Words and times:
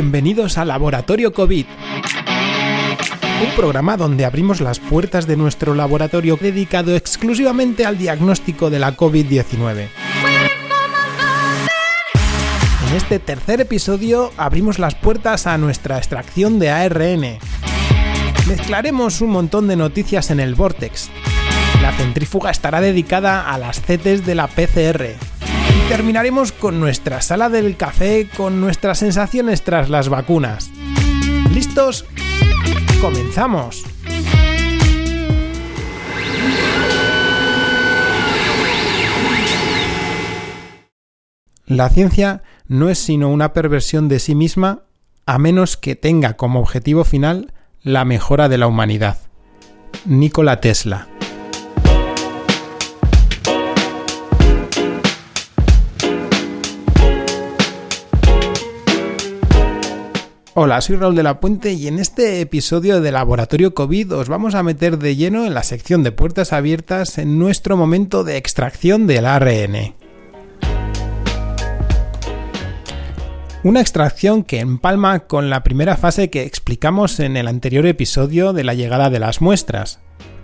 Bienvenidos 0.00 0.58
a 0.58 0.64
Laboratorio 0.64 1.32
COVID. 1.32 1.66
Un 3.42 3.56
programa 3.56 3.96
donde 3.96 4.24
abrimos 4.24 4.60
las 4.60 4.78
puertas 4.78 5.26
de 5.26 5.36
nuestro 5.36 5.74
laboratorio 5.74 6.38
dedicado 6.40 6.94
exclusivamente 6.94 7.84
al 7.84 7.98
diagnóstico 7.98 8.70
de 8.70 8.78
la 8.78 8.96
COVID-19. 8.96 9.88
En 12.88 12.96
este 12.96 13.18
tercer 13.18 13.60
episodio 13.60 14.30
abrimos 14.36 14.78
las 14.78 14.94
puertas 14.94 15.48
a 15.48 15.58
nuestra 15.58 15.98
extracción 15.98 16.60
de 16.60 16.70
ARN. 16.70 17.38
Mezclaremos 18.46 19.20
un 19.20 19.30
montón 19.30 19.66
de 19.66 19.74
noticias 19.74 20.30
en 20.30 20.38
el 20.38 20.54
Vortex. 20.54 21.10
La 21.82 21.90
centrífuga 21.90 22.52
estará 22.52 22.80
dedicada 22.80 23.52
a 23.52 23.58
las 23.58 23.82
CETES 23.82 24.24
de 24.24 24.36
la 24.36 24.46
PCR. 24.46 25.37
Y 25.76 25.88
terminaremos 25.88 26.52
con 26.52 26.80
nuestra 26.80 27.20
sala 27.20 27.48
del 27.48 27.76
café 27.76 28.28
con 28.36 28.60
nuestras 28.60 28.98
sensaciones 28.98 29.62
tras 29.62 29.90
las 29.90 30.08
vacunas. 30.08 30.70
¿Listos? 31.52 32.04
¡Comenzamos! 33.00 33.84
La 41.66 41.90
ciencia 41.90 42.42
no 42.66 42.88
es 42.88 42.98
sino 42.98 43.28
una 43.28 43.52
perversión 43.52 44.08
de 44.08 44.20
sí 44.20 44.34
misma 44.34 44.84
a 45.26 45.38
menos 45.38 45.76
que 45.76 45.96
tenga 45.96 46.34
como 46.38 46.60
objetivo 46.60 47.04
final 47.04 47.52
la 47.82 48.06
mejora 48.06 48.48
de 48.48 48.56
la 48.56 48.66
humanidad. 48.66 49.18
Nikola 50.06 50.60
Tesla. 50.60 51.08
Hola, 60.60 60.80
soy 60.80 60.96
Raúl 60.96 61.14
de 61.14 61.22
la 61.22 61.38
Puente 61.38 61.70
y 61.74 61.86
en 61.86 62.00
este 62.00 62.40
episodio 62.40 63.00
de 63.00 63.12
Laboratorio 63.12 63.74
COVID 63.74 64.12
os 64.14 64.28
vamos 64.28 64.56
a 64.56 64.64
meter 64.64 64.98
de 64.98 65.14
lleno 65.14 65.46
en 65.46 65.54
la 65.54 65.62
sección 65.62 66.02
de 66.02 66.10
puertas 66.10 66.52
abiertas 66.52 67.18
en 67.18 67.38
nuestro 67.38 67.76
momento 67.76 68.24
de 68.24 68.38
extracción 68.38 69.06
del 69.06 69.26
ARN. 69.26 69.94
Una 73.62 73.80
extracción 73.80 74.42
que 74.42 74.58
empalma 74.58 75.20
con 75.20 75.48
la 75.48 75.62
primera 75.62 75.96
fase 75.96 76.28
que 76.28 76.42
explicamos 76.42 77.20
en 77.20 77.36
el 77.36 77.46
anterior 77.46 77.86
episodio 77.86 78.52
de 78.52 78.64
la 78.64 78.74
llegada 78.74 79.10
de 79.10 79.20
las 79.20 79.40
muestras, 79.40 80.00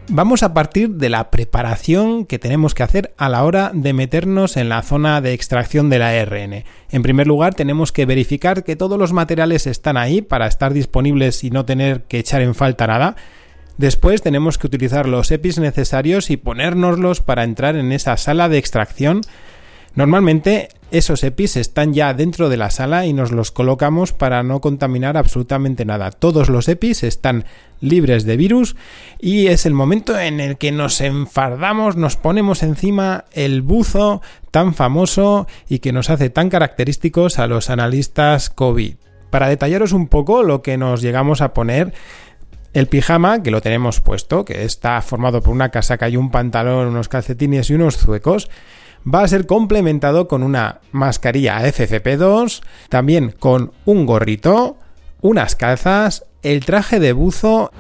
Vamos 0.09 0.43
a 0.43 0.53
partir 0.53 0.91
de 0.91 1.09
la 1.09 1.31
preparación 1.31 2.27
que 2.27 2.39
tenemos 2.39 2.75
que 2.75 2.83
hacer 2.83 3.15
a 3.17 3.31
la 3.31 3.43
hora 3.43 3.71
de 3.73 3.95
meternos 3.95 4.59
en 4.59 4.69
la 4.69 4.83
zona 4.83 5.23
de 5.23 5.33
extracción 5.33 5.89
del 5.89 6.03
ARN. 6.03 6.65
En 6.91 7.03
primer 7.03 7.27
lugar, 7.27 7.55
tenemos 7.55 7.91
que 7.91 8.05
verificar 8.05 8.65
que 8.65 8.77
todos 8.77 8.99
los 8.99 9.15
materiales 9.15 9.67
están 9.67 9.97
ahí 9.97 10.21
para 10.21 10.47
estar 10.47 10.75
disponibles 10.75 11.43
y 11.43 11.51
no 11.51 11.65
tener 11.65 12.03
que 12.03 12.19
echar 12.19 12.43
en 12.43 12.55
falta 12.55 12.87
nada. 12.87 13.17
Después 13.79 14.21
tenemos 14.21 14.59
que 14.59 14.67
utilizar 14.67 15.09
los 15.09 15.31
EPIs 15.31 15.59
necesarios 15.59 16.31
y 16.31 16.37
ponérnoslos 16.37 17.23
para 17.23 17.43
entrar 17.43 17.75
en 17.75 17.91
esa 17.91 18.19
sala 18.19 18.51
de 18.51 18.59
extracción 18.59 19.23
Normalmente 19.95 20.71
esos 20.91 21.23
EPIs 21.23 21.57
están 21.57 21.95
ya 21.95 22.15
dentro 22.15 22.49
de 22.49 22.57
la 22.57 22.71
sala 22.71 23.07
y 23.07 23.13
nos 23.13 23.31
los 23.31 23.53
colocamos 23.53 24.13
para 24.13 24.43
no 24.43 24.61
contaminar 24.61 25.17
absolutamente 25.17 25.85
nada. 25.85 26.11
Todos 26.11 26.49
los 26.49 26.69
EPIs 26.69 27.05
están 27.05 27.45
libres 27.81 28.25
de 28.25 28.37
virus 28.37 28.75
y 29.21 29.49
es 29.49 29.67
el 29.67 29.73
momento 29.73 30.19
en 30.19 30.41
el 30.41 30.57
que 30.57 30.73
nos 30.73 31.01
enfardamos, 31.01 31.97
nos 31.97 32.17
ponemos 32.17 32.63
encima 32.63 33.25
el 33.33 33.63
buzo 33.63 34.21
tan 34.51 34.75
famoso 34.75 35.47
y 35.69 35.79
que 35.79 35.93
nos 35.93 36.11
hace 36.11 36.31
tan 36.31 36.51
característicos 36.51 37.39
a 37.39 37.47
los 37.47 37.71
analistas 37.71 38.51
COVID. 38.51 38.97
Para 39.31 39.49
detallaros 39.49 39.93
un 39.93 40.09
poco 40.09 40.43
lo 40.43 40.63
que 40.63 40.77
nos 40.77 41.03
llegamos 41.03 41.41
a 41.41 41.55
poner, 41.55 41.93
el 42.73 42.89
pijama, 42.89 43.43
que 43.43 43.53
lo 43.53 43.61
tenemos 43.61 44.01
puesto, 44.01 44.45
que 44.45 44.65
está 44.65 45.01
formado 45.03 45.41
por 45.41 45.53
una 45.53 45.71
casaca 45.71 46.09
y 46.09 46.17
un 46.17 46.31
pantalón, 46.31 46.89
unos 46.89 47.09
calcetines 47.09 47.71
y 47.71 47.75
unos 47.75 47.97
zuecos, 47.97 48.51
va 49.13 49.23
a 49.23 49.29
ser 49.29 49.47
complementado 49.47 50.29
con 50.29 50.43
una 50.43 50.81
mascarilla 50.93 51.61
FFP2, 51.61 52.63
también 52.89 53.35
con 53.39 53.73
un 53.85 54.07
gorrito, 54.07 54.77
unas 55.21 55.57
calzas, 55.57 56.25
el 56.43 56.65
traje 56.65 57.01
de 57.01 57.13
buzo 57.13 57.71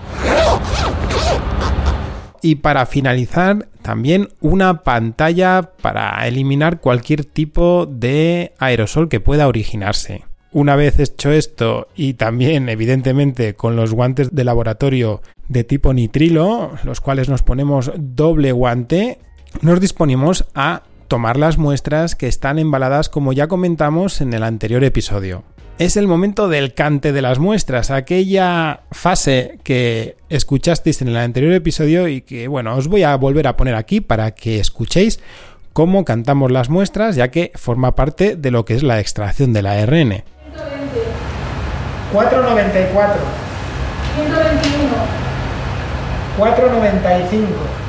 y 2.44 2.56
para 2.56 2.84
finalizar 2.84 3.68
también 3.80 4.28
una 4.40 4.82
pantalla 4.82 5.70
para 5.80 6.26
eliminar 6.28 6.80
cualquier 6.80 7.24
tipo 7.24 7.86
de 7.86 8.52
aerosol 8.58 9.08
que 9.08 9.20
pueda 9.20 9.48
originarse. 9.48 10.24
Una 10.52 10.76
vez 10.76 10.98
hecho 11.00 11.32
esto 11.32 11.88
y 11.96 12.14
también 12.14 12.68
evidentemente 12.68 13.54
con 13.54 13.76
los 13.76 13.92
guantes 13.92 14.34
de 14.34 14.44
laboratorio 14.44 15.22
de 15.48 15.64
tipo 15.64 15.94
nitrilo, 15.94 16.72
los 16.84 17.00
cuales 17.00 17.28
nos 17.28 17.42
ponemos 17.42 17.90
doble 17.96 18.52
guante, 18.52 19.18
nos 19.62 19.80
disponemos 19.80 20.44
a 20.54 20.82
tomar 21.08 21.36
las 21.36 21.58
muestras 21.58 22.14
que 22.14 22.28
están 22.28 22.58
embaladas 22.58 23.08
como 23.08 23.32
ya 23.32 23.48
comentamos 23.48 24.20
en 24.20 24.32
el 24.32 24.42
anterior 24.42 24.84
episodio. 24.84 25.44
Es 25.78 25.96
el 25.96 26.06
momento 26.06 26.48
del 26.48 26.72
cante 26.72 27.12
de 27.12 27.20
las 27.20 27.40
muestras, 27.40 27.90
aquella 27.90 28.82
fase 28.92 29.58
que 29.64 30.16
escuchasteis 30.28 31.02
en 31.02 31.08
el 31.08 31.16
anterior 31.16 31.52
episodio 31.52 32.06
y 32.06 32.20
que 32.20 32.46
bueno, 32.46 32.76
os 32.76 32.86
voy 32.86 33.02
a 33.02 33.16
volver 33.16 33.48
a 33.48 33.56
poner 33.56 33.74
aquí 33.74 34.00
para 34.00 34.30
que 34.32 34.60
escuchéis 34.60 35.18
cómo 35.72 36.04
cantamos 36.04 36.52
las 36.52 36.70
muestras, 36.70 37.16
ya 37.16 37.28
que 37.28 37.50
forma 37.56 37.96
parte 37.96 38.36
de 38.36 38.50
lo 38.52 38.64
que 38.64 38.74
es 38.74 38.84
la 38.84 39.00
extracción 39.00 39.52
de 39.52 39.62
la 39.62 39.72
ARN. 39.72 40.22
494 42.12 43.20
121 44.16 45.24
495 46.38 47.83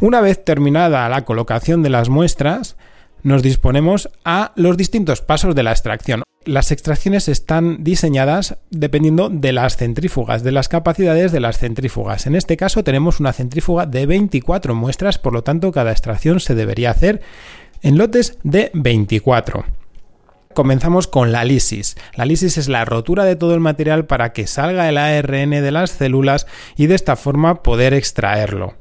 una 0.00 0.20
vez 0.20 0.44
terminada 0.44 1.08
la 1.08 1.24
colocación 1.24 1.82
de 1.82 1.90
las 1.90 2.08
muestras, 2.08 2.76
nos 3.22 3.42
disponemos 3.42 4.10
a 4.24 4.52
los 4.56 4.76
distintos 4.76 5.22
pasos 5.22 5.54
de 5.54 5.62
la 5.62 5.72
extracción. 5.72 6.22
Las 6.44 6.70
extracciones 6.70 7.28
están 7.28 7.82
diseñadas 7.84 8.58
dependiendo 8.70 9.28
de 9.28 9.52
las 9.52 9.76
centrífugas, 9.76 10.42
de 10.42 10.52
las 10.52 10.68
capacidades 10.68 11.32
de 11.32 11.40
las 11.40 11.58
centrífugas. 11.58 12.26
En 12.26 12.36
este 12.36 12.56
caso 12.56 12.84
tenemos 12.84 13.20
una 13.20 13.32
centrífuga 13.32 13.86
de 13.86 14.06
24 14.06 14.74
muestras, 14.74 15.18
por 15.18 15.32
lo 15.32 15.42
tanto 15.42 15.72
cada 15.72 15.90
extracción 15.90 16.40
se 16.40 16.54
debería 16.54 16.90
hacer 16.90 17.20
en 17.82 17.98
lotes 17.98 18.38
de 18.42 18.70
24 18.74 19.64
comenzamos 20.54 21.06
con 21.06 21.30
la 21.30 21.44
lisis. 21.44 21.96
La 22.16 22.24
lisis 22.24 22.58
es 22.58 22.68
la 22.68 22.84
rotura 22.84 23.22
de 23.22 23.36
todo 23.36 23.54
el 23.54 23.60
material 23.60 24.06
para 24.06 24.32
que 24.32 24.48
salga 24.48 24.88
el 24.88 24.98
ARN 24.98 25.50
de 25.50 25.70
las 25.70 25.92
células 25.92 26.48
y 26.76 26.88
de 26.88 26.96
esta 26.96 27.14
forma 27.14 27.62
poder 27.62 27.94
extraerlo. 27.94 28.74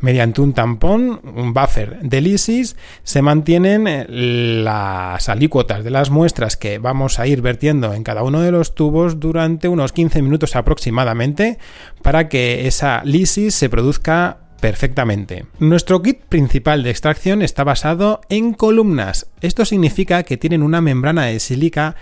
Mediante 0.00 0.40
un 0.40 0.52
tampón, 0.52 1.20
un 1.34 1.52
buffer 1.52 2.00
de 2.00 2.20
lisis, 2.20 2.76
se 3.02 3.22
mantienen 3.22 3.86
eh, 3.86 4.06
las 4.08 5.28
alícuotas 5.28 5.84
de 5.84 5.90
las 5.90 6.10
muestras 6.10 6.56
que 6.56 6.78
vamos 6.78 7.18
a 7.18 7.26
ir 7.26 7.42
vertiendo 7.42 7.94
en 7.94 8.02
cada 8.02 8.22
uno 8.22 8.40
de 8.40 8.52
los 8.52 8.74
tubos 8.74 9.20
durante 9.20 9.68
unos 9.68 9.92
15 9.92 10.22
minutos 10.22 10.56
aproximadamente 10.56 11.58
para 12.02 12.28
que 12.28 12.66
esa 12.66 13.02
lisis 13.04 13.54
se 13.54 13.68
produzca 13.68 14.38
perfectamente. 14.60 15.46
Nuestro 15.58 16.02
kit 16.02 16.20
principal 16.20 16.82
de 16.82 16.90
extracción 16.90 17.42
está 17.42 17.64
basado 17.64 18.20
en 18.28 18.52
columnas. 18.52 19.26
Esto 19.40 19.64
significa 19.64 20.22
que 20.22 20.36
tienen 20.36 20.62
una 20.62 20.80
membrana 20.80 21.26
de 21.26 21.40
sílica 21.40 21.96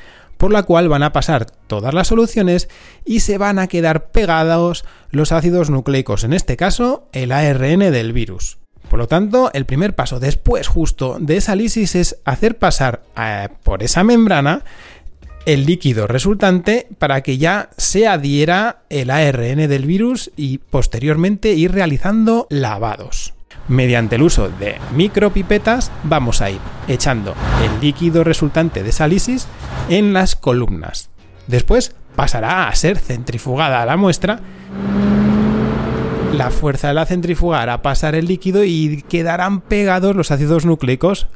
por 0.44 0.53
la 0.53 0.65
cual 0.65 0.91
van 0.91 1.03
a 1.03 1.15
pasar 1.15 1.47
todas 1.47 1.94
las 1.94 2.09
soluciones 2.09 2.69
y 3.06 3.21
se 3.21 3.38
van 3.38 3.59
a 3.59 3.66
quedar 3.66 4.10
pegados 4.10 4.84
los 5.10 5.32
ácidos 5.32 5.71
nucleicos, 5.71 6.22
en 6.22 6.34
este 6.34 6.59
caso 6.59 7.09
el 7.15 7.32
ARN 7.32 7.78
del 7.78 8.12
virus. 8.12 8.59
Por 8.91 8.99
lo 8.99 9.09
tanto, 9.09 9.50
el 9.54 9.65
primer 9.65 9.94
paso 9.94 10.21
después 10.21 10.68
justo 10.68 11.16
de 11.18 11.39
esa 11.39 11.57
lisis 11.57 11.95
es 11.95 12.18
hacer 12.27 12.59
pasar 12.59 13.04
eh, 13.16 13.48
por 13.63 13.83
esa 13.83 14.04
membrana 14.04 14.65
el 15.47 15.65
líquido 15.65 16.07
resultante 16.07 16.89
para 16.98 17.22
que 17.22 17.39
ya 17.39 17.71
se 17.78 18.07
adhiera 18.07 18.83
el 18.91 19.09
ARN 19.09 19.66
del 19.66 19.86
virus 19.86 20.30
y 20.36 20.59
posteriormente 20.59 21.54
ir 21.54 21.72
realizando 21.72 22.47
lavados. 22.51 23.33
Mediante 23.69 24.16
el 24.16 24.22
uso 24.22 24.51
de 24.51 24.77
micropipetas 24.95 25.91
vamos 26.03 26.43
a 26.43 26.51
ir 26.51 26.61
echando 26.87 27.34
el 27.63 27.81
líquido 27.81 28.22
resultante 28.22 28.83
de 28.83 28.91
esa 28.91 29.09
lisis 29.09 29.49
en 29.89 30.13
las 30.13 30.37
columnas. 30.37 31.11
Después 31.47 31.97
pasará 32.15 32.69
a 32.69 32.75
ser 32.75 32.99
centrifugada 32.99 33.87
la 33.87 33.97
muestra. 33.97 34.41
La 36.34 36.51
fuerza 36.51 36.89
de 36.89 36.95
la 36.95 37.07
centrifuga 37.07 37.63
hará 37.63 37.81
pasar 37.81 38.15
el 38.15 38.27
líquido 38.27 38.65
y 38.65 39.03
quedarán 39.09 39.61
pegados 39.61 40.15
los 40.15 40.31
ácidos 40.31 40.66
nucleicos 40.66 41.28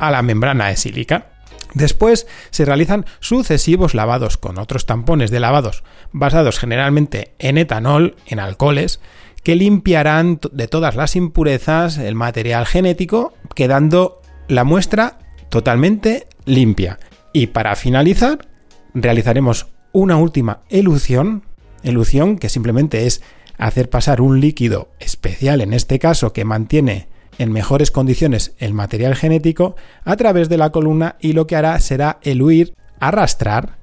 a 0.00 0.10
la 0.10 0.22
membrana 0.22 0.68
de 0.68 0.76
sílica. 0.76 1.30
Después 1.74 2.26
se 2.50 2.64
realizan 2.64 3.06
sucesivos 3.20 3.94
lavados 3.94 4.36
con 4.36 4.58
otros 4.58 4.86
tampones 4.86 5.30
de 5.30 5.40
lavados 5.40 5.84
basados 6.12 6.58
generalmente 6.58 7.34
en 7.38 7.58
etanol, 7.58 8.16
en 8.26 8.40
alcoholes, 8.40 9.00
que 9.48 9.56
limpiarán 9.56 10.40
de 10.52 10.68
todas 10.68 10.94
las 10.94 11.16
impurezas 11.16 11.96
el 11.96 12.14
material 12.14 12.66
genético, 12.66 13.32
quedando 13.54 14.20
la 14.46 14.62
muestra 14.62 15.20
totalmente 15.48 16.26
limpia. 16.44 16.98
Y 17.32 17.46
para 17.46 17.74
finalizar, 17.74 18.46
realizaremos 18.92 19.68
una 19.92 20.18
última 20.18 20.60
elución, 20.68 21.44
elución 21.82 22.36
que 22.36 22.50
simplemente 22.50 23.06
es 23.06 23.22
hacer 23.56 23.88
pasar 23.88 24.20
un 24.20 24.38
líquido 24.38 24.90
especial, 25.00 25.62
en 25.62 25.72
este 25.72 25.98
caso 25.98 26.34
que 26.34 26.44
mantiene 26.44 27.08
en 27.38 27.50
mejores 27.50 27.90
condiciones 27.90 28.52
el 28.58 28.74
material 28.74 29.16
genético, 29.16 29.76
a 30.04 30.14
través 30.16 30.50
de 30.50 30.58
la 30.58 30.72
columna 30.72 31.16
y 31.20 31.32
lo 31.32 31.46
que 31.46 31.56
hará 31.56 31.80
será 31.80 32.18
eluir, 32.20 32.74
arrastrar 33.00 33.78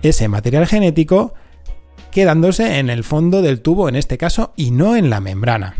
ese 0.00 0.28
material 0.28 0.66
genético 0.66 1.34
quedándose 2.10 2.78
en 2.78 2.90
el 2.90 3.04
fondo 3.04 3.42
del 3.42 3.60
tubo 3.60 3.88
en 3.88 3.96
este 3.96 4.18
caso 4.18 4.52
y 4.56 4.70
no 4.70 4.96
en 4.96 5.10
la 5.10 5.20
membrana. 5.20 5.74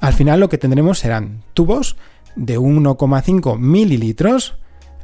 Al 0.00 0.12
final 0.12 0.40
lo 0.40 0.48
que 0.48 0.58
tendremos 0.58 0.98
serán 0.98 1.42
tubos 1.54 1.96
de 2.36 2.58
1,5 2.58 3.58
mililitros, 3.58 4.56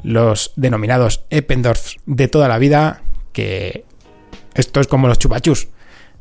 los 0.02 0.52
denominados 0.56 1.25
Eppendorf 1.31 1.94
de 2.06 2.28
toda 2.28 2.49
la 2.49 2.58
vida, 2.58 3.02
que 3.32 3.84
esto 4.55 4.81
es 4.81 4.87
como 4.87 5.08
los 5.08 5.19
chupachus. 5.19 5.69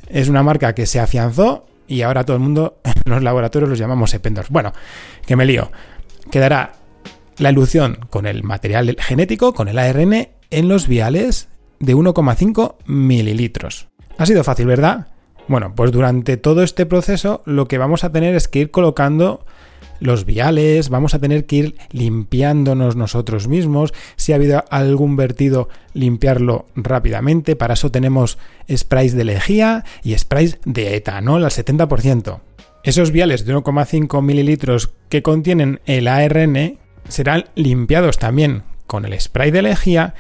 Es 0.10 0.28
una 0.28 0.44
marca 0.44 0.74
que 0.74 0.86
se 0.86 1.00
afianzó 1.00 1.66
y 1.88 2.02
ahora 2.02 2.26
todo 2.26 2.36
el 2.36 2.44
mundo 2.44 2.80
en 2.84 3.12
los 3.12 3.22
laboratorios 3.22 3.70
los 3.70 3.80
llamamos 3.80 4.14
Eppendorf. 4.14 4.50
Bueno, 4.50 4.74
que 5.26 5.36
me 5.36 5.46
lío. 5.46 5.72
Quedará 6.32 6.74
la 7.38 7.52
ilusión 7.52 8.00
con 8.10 8.26
el 8.26 8.44
material 8.44 8.96
genético, 9.00 9.54
con 9.54 9.68
el 9.68 9.78
ARN, 9.78 10.30
en 10.50 10.68
los 10.68 10.88
viales 10.88 11.50
de 11.80 11.96
1,5 11.96 12.76
mililitros. 12.86 13.93
Ha 14.18 14.26
sido 14.26 14.44
fácil, 14.44 14.68
¿verdad? 14.68 15.08
Bueno, 15.48 15.74
pues 15.76 15.92
durante 15.92 16.38
todo 16.38 16.64
este 16.64 16.86
proceso 16.86 17.42
lo 17.46 17.68
que 17.68 17.78
vamos 17.78 18.04
a 18.04 18.12
tener 18.12 18.36
es 18.36 18.48
que 18.48 18.60
ir 18.60 18.72
colocando 18.72 19.46
los 20.00 20.26
viales, 20.26 20.90
vamos 20.90 21.14
a 21.14 21.20
tener 21.20 21.46
que 21.46 21.56
ir 21.56 21.76
limpiándonos 21.92 22.96
nosotros 22.96 23.48
mismos. 23.48 23.94
Si 24.16 24.32
ha 24.32 24.36
habido 24.36 24.64
algún 24.70 25.16
vertido, 25.16 25.70
limpiarlo 25.94 26.68
rápidamente. 26.76 27.56
Para 27.56 27.76
eso 27.76 27.92
tenemos 27.92 28.38
sprays 28.74 29.16
de 29.16 29.24
lejía 29.24 29.84
y 30.04 30.18
sprays 30.18 30.60
de 30.66 30.96
etanol 30.96 31.44
al 31.44 31.52
70%. 31.52 32.42
Esos 32.84 33.12
viales 33.12 33.46
de 33.46 33.56
1,5 33.56 34.22
mililitros 34.22 34.92
que 35.10 35.24
contienen 35.24 35.80
el 35.86 36.08
ARN 36.08 36.80
serán 37.08 37.46
limpiados 37.56 38.18
también 38.18 38.64
con 38.88 39.06
el 39.06 39.20
spray 39.20 39.52
de 39.52 39.62
lejía 39.62 40.16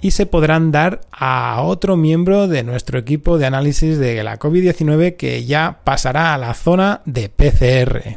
y 0.00 0.12
se 0.12 0.26
podrán 0.26 0.72
dar 0.72 1.00
a 1.12 1.60
otro 1.62 1.96
miembro 1.96 2.48
de 2.48 2.62
nuestro 2.62 2.98
equipo 2.98 3.38
de 3.38 3.46
análisis 3.46 3.98
de 3.98 4.22
la 4.22 4.38
COVID-19 4.38 5.16
que 5.16 5.44
ya 5.44 5.80
pasará 5.84 6.34
a 6.34 6.38
la 6.38 6.54
zona 6.54 7.02
de 7.04 7.28
PCR. 7.28 8.16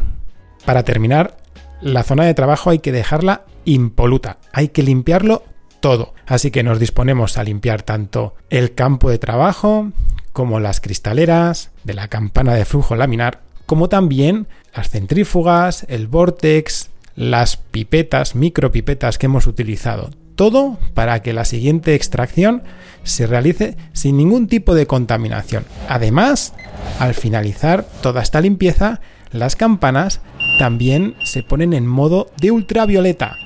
Para 0.66 0.84
terminar, 0.84 1.38
la 1.82 2.04
zona 2.04 2.26
de 2.26 2.34
trabajo 2.34 2.70
hay 2.70 2.80
que 2.80 2.92
dejarla 2.92 3.44
impoluta, 3.66 4.38
hay 4.52 4.70
que 4.70 4.84
limpiarlo 4.84 5.44
todo. 5.80 6.14
Así 6.26 6.52
que 6.52 6.64
nos 6.64 6.80
disponemos 6.80 7.38
a 7.38 7.44
limpiar 7.44 7.82
tanto 7.82 8.36
el 8.50 8.74
campo 8.74 9.10
de 9.10 9.18
trabajo 9.18 9.92
como 10.32 10.60
las 10.60 10.80
cristaleras 10.80 11.72
de 11.84 11.94
la 11.94 12.08
campana 12.08 12.56
de 12.56 12.66
flujo 12.66 12.96
laminar, 12.96 13.42
como 13.66 13.90
también 13.90 14.48
las 14.74 14.90
centrífugas, 14.90 15.86
el 15.90 16.08
vortex, 16.08 16.90
las 17.16 17.58
pipetas, 17.58 18.36
micropipetas 18.36 19.18
que 19.18 19.26
hemos 19.28 19.46
utilizado. 19.46 20.10
Todo 20.36 20.78
para 20.94 21.22
que 21.22 21.34
la 21.34 21.46
siguiente 21.46 21.96
extracción 21.96 22.64
se 23.04 23.28
realice 23.28 23.78
sin 23.94 24.18
ningún 24.18 24.48
tipo 24.48 24.76
de 24.76 24.88
contaminación. 24.88 25.66
Además, 25.88 26.54
al 27.00 27.14
finalizar 27.14 27.86
toda 28.02 28.22
esta 28.22 28.42
limpieza, 28.42 29.02
las 29.32 29.56
campanas 29.56 30.22
también 30.60 31.16
se 31.24 31.44
ponen 31.44 31.74
en 31.74 31.88
modo 31.88 32.32
de 32.40 32.52
ultravioleta 32.52 33.38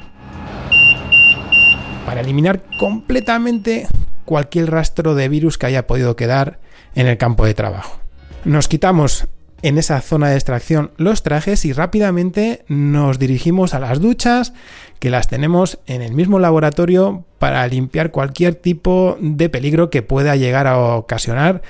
para 2.07 2.21
eliminar 2.21 2.63
completamente 2.79 3.85
cualquier 4.23 4.71
rastro 4.71 5.13
de 5.13 5.27
virus 5.27 5.57
que 5.57 5.65
haya 5.65 5.87
podido 5.87 6.15
quedar 6.15 6.59
en 6.95 7.05
el 7.05 7.17
campo 7.17 7.45
de 7.45 7.53
trabajo. 7.53 7.99
Nos 8.45 8.69
quitamos 8.69 9.27
en 9.61 9.77
esa 9.77 9.99
zona 9.99 10.29
de 10.29 10.35
extracción 10.35 10.91
los 10.97 11.21
trajes 11.21 11.65
y 11.65 11.73
rápidamente 11.73 12.63
nos 12.69 13.19
dirigimos 13.19 13.73
a 13.73 13.79
las 13.79 13.99
duchas 13.99 14.53
que 14.99 15.09
las 15.09 15.27
tenemos 15.27 15.79
en 15.85 16.01
el 16.01 16.13
mismo 16.13 16.39
laboratorio 16.39 17.23
para 17.39 17.65
limpiar 17.67 18.11
cualquier 18.11 18.55
tipo 18.55 19.17
de 19.19 19.49
peligro 19.49 19.89
que 19.89 20.01
pueda 20.01 20.35
llegar 20.35 20.67
a 20.67 20.77
ocasionar 20.95 21.61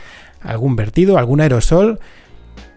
algún 0.42 0.76
vertido, 0.76 1.18
algún 1.18 1.42
aerosol 1.42 2.00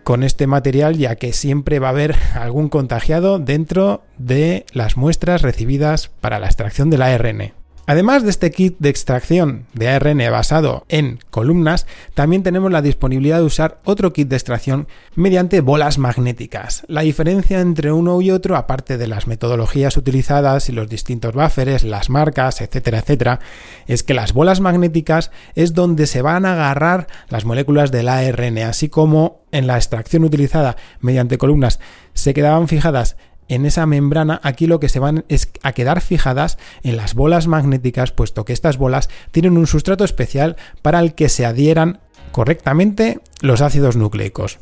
con 0.02 0.22
este 0.22 0.46
material 0.46 0.96
ya 0.96 1.16
que 1.16 1.32
siempre 1.32 1.78
va 1.78 1.88
a 1.88 1.90
haber 1.90 2.16
algún 2.34 2.68
contagiado 2.68 3.38
dentro 3.38 4.02
de 4.18 4.66
las 4.72 4.96
muestras 4.96 5.42
recibidas 5.42 6.08
para 6.08 6.38
la 6.38 6.46
extracción 6.46 6.90
del 6.90 7.02
ARN. 7.02 7.59
Además 7.90 8.22
de 8.22 8.30
este 8.30 8.52
kit 8.52 8.76
de 8.78 8.88
extracción 8.88 9.66
de 9.74 9.88
ARN 9.88 10.18
basado 10.30 10.84
en 10.88 11.18
columnas, 11.30 11.88
también 12.14 12.44
tenemos 12.44 12.70
la 12.70 12.82
disponibilidad 12.82 13.38
de 13.38 13.44
usar 13.44 13.80
otro 13.82 14.12
kit 14.12 14.28
de 14.28 14.36
extracción 14.36 14.86
mediante 15.16 15.60
bolas 15.60 15.98
magnéticas. 15.98 16.84
La 16.86 17.00
diferencia 17.00 17.60
entre 17.60 17.90
uno 17.90 18.22
y 18.22 18.30
otro, 18.30 18.54
aparte 18.54 18.96
de 18.96 19.08
las 19.08 19.26
metodologías 19.26 19.96
utilizadas 19.96 20.68
y 20.68 20.72
los 20.72 20.88
distintos 20.88 21.34
buffers, 21.34 21.82
las 21.82 22.10
marcas, 22.10 22.60
etcétera, 22.60 23.00
etcétera, 23.00 23.40
es 23.88 24.04
que 24.04 24.14
las 24.14 24.34
bolas 24.34 24.60
magnéticas 24.60 25.32
es 25.56 25.74
donde 25.74 26.06
se 26.06 26.22
van 26.22 26.46
a 26.46 26.52
agarrar 26.52 27.08
las 27.28 27.44
moléculas 27.44 27.90
del 27.90 28.08
ARN, 28.08 28.58
así 28.58 28.88
como 28.88 29.40
en 29.50 29.66
la 29.66 29.74
extracción 29.74 30.22
utilizada 30.22 30.76
mediante 31.00 31.38
columnas 31.38 31.80
se 32.14 32.34
quedaban 32.34 32.68
fijadas 32.68 33.16
en 33.50 33.66
esa 33.66 33.84
membrana, 33.84 34.40
aquí 34.44 34.66
lo 34.66 34.80
que 34.80 34.88
se 34.88 35.00
van 35.00 35.24
es 35.28 35.50
a 35.62 35.72
quedar 35.72 36.00
fijadas 36.00 36.56
en 36.84 36.96
las 36.96 37.14
bolas 37.14 37.48
magnéticas, 37.48 38.12
puesto 38.12 38.44
que 38.44 38.52
estas 38.52 38.78
bolas 38.78 39.10
tienen 39.32 39.58
un 39.58 39.66
sustrato 39.66 40.04
especial 40.04 40.54
para 40.82 41.00
el 41.00 41.14
que 41.14 41.28
se 41.28 41.44
adhieran 41.44 41.98
correctamente 42.30 43.18
los 43.42 43.60
ácidos 43.60 43.96
nucleicos. 43.96 44.60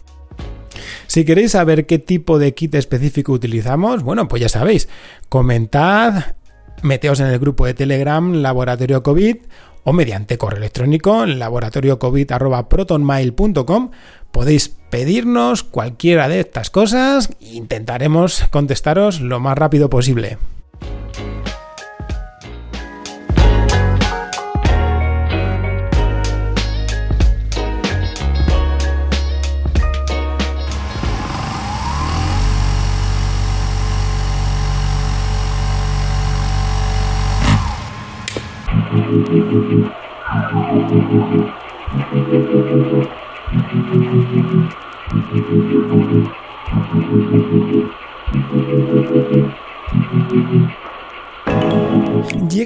Si 1.06 1.26
queréis 1.26 1.52
saber 1.52 1.84
qué 1.84 1.98
tipo 1.98 2.38
de 2.38 2.54
kit 2.54 2.74
específico 2.76 3.32
utilizamos, 3.32 4.02
bueno, 4.02 4.26
pues 4.26 4.40
ya 4.40 4.48
sabéis, 4.48 4.88
comentad, 5.28 6.36
meteos 6.82 7.20
en 7.20 7.26
el 7.26 7.38
grupo 7.38 7.66
de 7.66 7.74
Telegram 7.74 8.40
Laboratorio 8.40 9.02
COVID 9.02 9.36
o 9.84 9.92
mediante 9.92 10.38
correo 10.38 10.60
electrónico 10.60 11.26
laboratoriocovid.protonmail.com 11.26 13.90
podéis 14.30 14.77
pedirnos 14.90 15.62
cualquiera 15.62 16.28
de 16.28 16.40
estas 16.40 16.70
cosas 16.70 17.30
e 17.40 17.54
intentaremos 17.54 18.44
contestaros 18.50 19.20
lo 19.20 19.40
más 19.40 19.56
rápido 19.56 19.90
posible. 19.90 20.38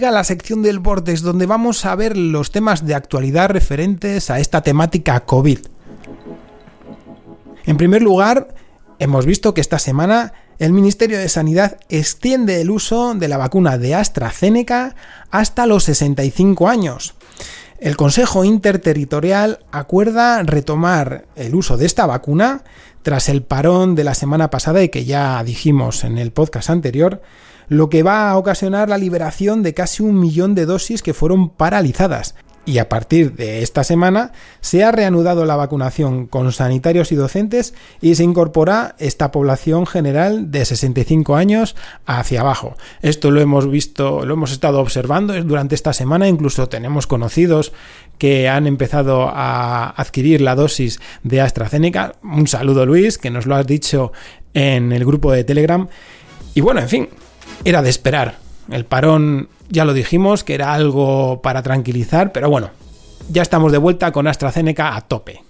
Llega 0.02 0.10
la 0.10 0.24
sección 0.24 0.62
del 0.62 0.80
Vortex 0.80 1.22
donde 1.22 1.46
vamos 1.46 1.84
a 1.86 1.94
ver 1.94 2.16
los 2.16 2.50
temas 2.50 2.84
de 2.84 2.96
actualidad 2.96 3.50
referentes 3.50 4.30
a 4.30 4.40
esta 4.40 4.60
temática 4.60 5.20
COVID. 5.20 5.60
En 7.66 7.76
primer 7.76 8.02
lugar, 8.02 8.52
hemos 8.98 9.26
visto 9.26 9.54
que 9.54 9.60
esta 9.60 9.78
semana 9.78 10.32
el 10.58 10.72
Ministerio 10.72 11.20
de 11.20 11.28
Sanidad 11.28 11.78
extiende 11.88 12.60
el 12.60 12.72
uso 12.72 13.14
de 13.14 13.28
la 13.28 13.36
vacuna 13.36 13.78
de 13.78 13.94
AstraZeneca 13.94 14.96
hasta 15.30 15.66
los 15.66 15.84
65 15.84 16.66
años. 16.66 17.14
El 17.78 17.96
Consejo 17.96 18.42
Interterritorial 18.42 19.60
acuerda 19.70 20.42
retomar 20.42 21.26
el 21.36 21.54
uso 21.54 21.76
de 21.76 21.86
esta 21.86 22.06
vacuna 22.06 22.64
tras 23.02 23.28
el 23.28 23.44
parón 23.44 23.94
de 23.94 24.02
la 24.02 24.14
semana 24.14 24.50
pasada 24.50 24.82
y 24.82 24.88
que 24.88 25.04
ya 25.04 25.44
dijimos 25.44 26.02
en 26.02 26.18
el 26.18 26.32
podcast 26.32 26.70
anterior, 26.70 27.22
lo 27.72 27.88
que 27.88 28.02
va 28.02 28.30
a 28.30 28.36
ocasionar 28.36 28.90
la 28.90 28.98
liberación 28.98 29.62
de 29.62 29.72
casi 29.72 30.02
un 30.02 30.20
millón 30.20 30.54
de 30.54 30.66
dosis 30.66 31.00
que 31.00 31.14
fueron 31.14 31.48
paralizadas 31.48 32.34
y 32.64 32.78
a 32.78 32.88
partir 32.88 33.34
de 33.34 33.62
esta 33.62 33.82
semana 33.82 34.32
se 34.60 34.84
ha 34.84 34.92
reanudado 34.92 35.46
la 35.46 35.56
vacunación 35.56 36.26
con 36.26 36.52
sanitarios 36.52 37.12
y 37.12 37.16
docentes 37.16 37.72
y 38.02 38.14
se 38.14 38.24
incorpora 38.24 38.94
esta 38.98 39.32
población 39.32 39.86
general 39.86 40.50
de 40.50 40.66
65 40.66 41.34
años 41.34 41.74
hacia 42.04 42.42
abajo. 42.42 42.76
Esto 43.00 43.30
lo 43.30 43.40
hemos 43.40 43.68
visto, 43.70 44.26
lo 44.26 44.34
hemos 44.34 44.52
estado 44.52 44.78
observando 44.78 45.32
durante 45.42 45.74
esta 45.74 45.94
semana, 45.94 46.28
incluso 46.28 46.68
tenemos 46.68 47.06
conocidos 47.06 47.72
que 48.18 48.50
han 48.50 48.66
empezado 48.66 49.28
a 49.28 49.88
adquirir 49.96 50.42
la 50.42 50.54
dosis 50.54 51.00
de 51.24 51.40
AstraZeneca. 51.40 52.16
Un 52.22 52.46
saludo 52.46 52.84
Luis, 52.84 53.16
que 53.16 53.30
nos 53.30 53.46
lo 53.46 53.56
has 53.56 53.66
dicho 53.66 54.12
en 54.52 54.92
el 54.92 55.06
grupo 55.06 55.32
de 55.32 55.42
Telegram. 55.42 55.88
Y 56.54 56.60
bueno, 56.60 56.80
en 56.80 56.88
fin, 56.88 57.08
era 57.64 57.82
de 57.82 57.90
esperar. 57.90 58.36
El 58.70 58.84
parón 58.84 59.48
Ya 59.68 59.84
lo 59.84 59.94
dijimos 59.94 60.44
que 60.44 60.54
era 60.54 60.74
algo 60.74 61.40
para 61.42 61.62
tranquilizar, 61.62 62.32
pero 62.32 62.50
bueno, 62.50 62.70
ya 63.30 63.42
estamos 63.42 63.72
de 63.72 63.78
vuelta 63.78 64.12
con 64.12 64.26
AstraZeneca 64.26 64.96
a 64.96 65.00
tope. 65.02 65.40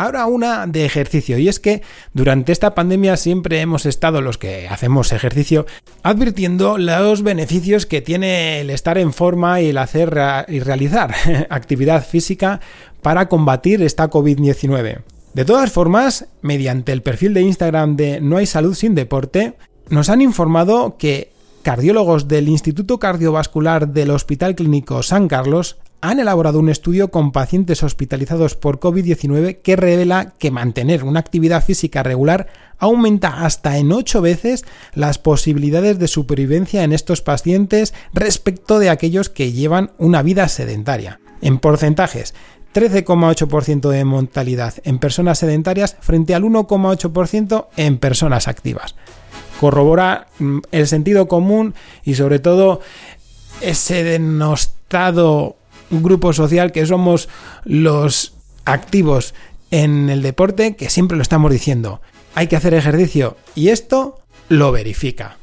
Ahora 0.00 0.26
una 0.26 0.68
de 0.68 0.84
ejercicio, 0.84 1.38
y 1.38 1.48
es 1.48 1.58
que 1.58 1.82
durante 2.12 2.52
esta 2.52 2.72
pandemia 2.72 3.16
siempre 3.16 3.60
hemos 3.60 3.84
estado 3.84 4.20
los 4.20 4.38
que 4.38 4.68
hacemos 4.68 5.10
ejercicio 5.10 5.66
advirtiendo 6.04 6.78
los 6.78 7.24
beneficios 7.24 7.84
que 7.84 8.00
tiene 8.00 8.60
el 8.60 8.70
estar 8.70 8.96
en 8.96 9.12
forma 9.12 9.60
y 9.60 9.70
el 9.70 9.78
hacer 9.78 10.16
y 10.46 10.60
realizar 10.60 11.12
actividad 11.50 12.06
física 12.06 12.60
para 13.02 13.28
combatir 13.28 13.82
esta 13.82 14.08
COVID-19. 14.08 15.02
De 15.34 15.44
todas 15.44 15.72
formas, 15.72 16.26
mediante 16.42 16.92
el 16.92 17.02
perfil 17.02 17.34
de 17.34 17.42
Instagram 17.42 17.96
de 17.96 18.20
No 18.20 18.36
hay 18.36 18.46
salud 18.46 18.74
sin 18.74 18.94
deporte, 18.94 19.54
nos 19.90 20.10
han 20.10 20.20
informado 20.20 20.96
que 20.98 21.32
cardiólogos 21.62 22.28
del 22.28 22.48
Instituto 22.48 22.98
Cardiovascular 22.98 23.88
del 23.88 24.10
Hospital 24.10 24.54
Clínico 24.54 25.02
San 25.02 25.28
Carlos 25.28 25.76
han 26.00 26.20
elaborado 26.20 26.60
un 26.60 26.68
estudio 26.68 27.10
con 27.10 27.32
pacientes 27.32 27.82
hospitalizados 27.82 28.54
por 28.54 28.78
COVID-19 28.78 29.58
que 29.62 29.74
revela 29.74 30.34
que 30.38 30.52
mantener 30.52 31.02
una 31.02 31.20
actividad 31.20 31.64
física 31.64 32.02
regular 32.04 32.46
aumenta 32.78 33.44
hasta 33.44 33.78
en 33.78 33.90
8 33.90 34.20
veces 34.20 34.64
las 34.94 35.18
posibilidades 35.18 35.98
de 35.98 36.06
supervivencia 36.06 36.84
en 36.84 36.92
estos 36.92 37.20
pacientes 37.20 37.94
respecto 38.12 38.78
de 38.78 38.90
aquellos 38.90 39.28
que 39.28 39.52
llevan 39.52 39.90
una 39.98 40.22
vida 40.22 40.48
sedentaria. 40.48 41.20
En 41.40 41.58
porcentajes, 41.58 42.34
13,8% 42.74 43.88
de 43.88 44.04
mortalidad 44.04 44.74
en 44.84 44.98
personas 44.98 45.38
sedentarias 45.38 45.96
frente 46.00 46.34
al 46.34 46.44
1,8% 46.44 47.66
en 47.76 47.98
personas 47.98 48.46
activas. 48.46 48.94
Corrobora 49.58 50.28
mm, 50.38 50.58
el 50.72 50.86
sentido 50.86 51.28
común 51.28 51.74
y 52.04 52.14
sobre 52.14 52.38
todo 52.38 52.80
ese 53.60 54.04
denostado 54.04 55.56
grupo 55.90 56.32
social 56.32 56.72
que 56.72 56.86
somos 56.86 57.28
los 57.64 58.34
activos 58.64 59.34
en 59.70 60.10
el 60.10 60.22
deporte, 60.22 60.76
que 60.76 60.90
siempre 60.90 61.16
lo 61.16 61.22
estamos 61.22 61.50
diciendo. 61.50 62.00
Hay 62.34 62.46
que 62.46 62.56
hacer 62.56 62.74
ejercicio 62.74 63.36
y 63.54 63.68
esto 63.68 64.20
lo 64.48 64.72
verifica. 64.72 65.38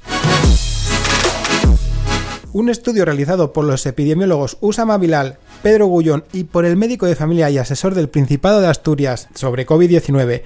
Un 2.53 2.69
estudio 2.69 3.03
realizado 3.03 3.51
por 3.51 3.65
los 3.65 3.85
epidemiólogos 3.85 4.57
Usama 4.61 4.97
Bilal, 4.97 5.39
Pedro 5.61 5.87
Gullón 5.87 6.23
y 6.31 6.45
por 6.45 6.63
el 6.63 6.77
médico 6.77 7.05
de 7.05 7.15
familia 7.15 7.49
y 7.49 7.57
asesor 7.57 7.95
del 7.95 8.07
Principado 8.07 8.61
de 8.61 8.67
Asturias 8.67 9.27
sobre 9.35 9.67
COVID-19, 9.67 10.43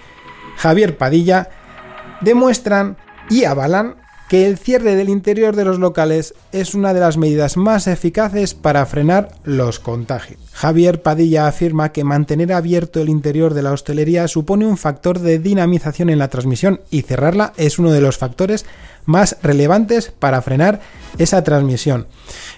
Javier 0.57 0.97
Padilla, 0.97 1.49
demuestran 2.21 2.97
y 3.29 3.45
avalan 3.45 3.95
que 4.29 4.45
el 4.45 4.59
cierre 4.59 4.95
del 4.95 5.09
interior 5.09 5.55
de 5.55 5.65
los 5.65 5.79
locales 5.79 6.35
es 6.51 6.75
una 6.75 6.93
de 6.93 6.99
las 6.99 7.17
medidas 7.17 7.57
más 7.57 7.87
eficaces 7.87 8.53
para 8.53 8.85
frenar 8.85 9.31
los 9.43 9.79
contagios. 9.79 10.39
Javier 10.53 11.01
Padilla 11.01 11.47
afirma 11.47 11.91
que 11.91 12.03
mantener 12.03 12.53
abierto 12.53 13.01
el 13.01 13.09
interior 13.09 13.55
de 13.55 13.63
la 13.63 13.71
hostelería 13.71 14.27
supone 14.27 14.67
un 14.67 14.77
factor 14.77 15.17
de 15.19 15.39
dinamización 15.39 16.11
en 16.11 16.19
la 16.19 16.27
transmisión 16.27 16.81
y 16.91 17.01
cerrarla 17.01 17.53
es 17.57 17.79
uno 17.79 17.91
de 17.91 18.01
los 18.01 18.19
factores 18.19 18.67
más 19.05 19.35
relevantes 19.41 20.11
para 20.11 20.43
frenar 20.43 20.79
esa 21.17 21.43
transmisión. 21.43 22.05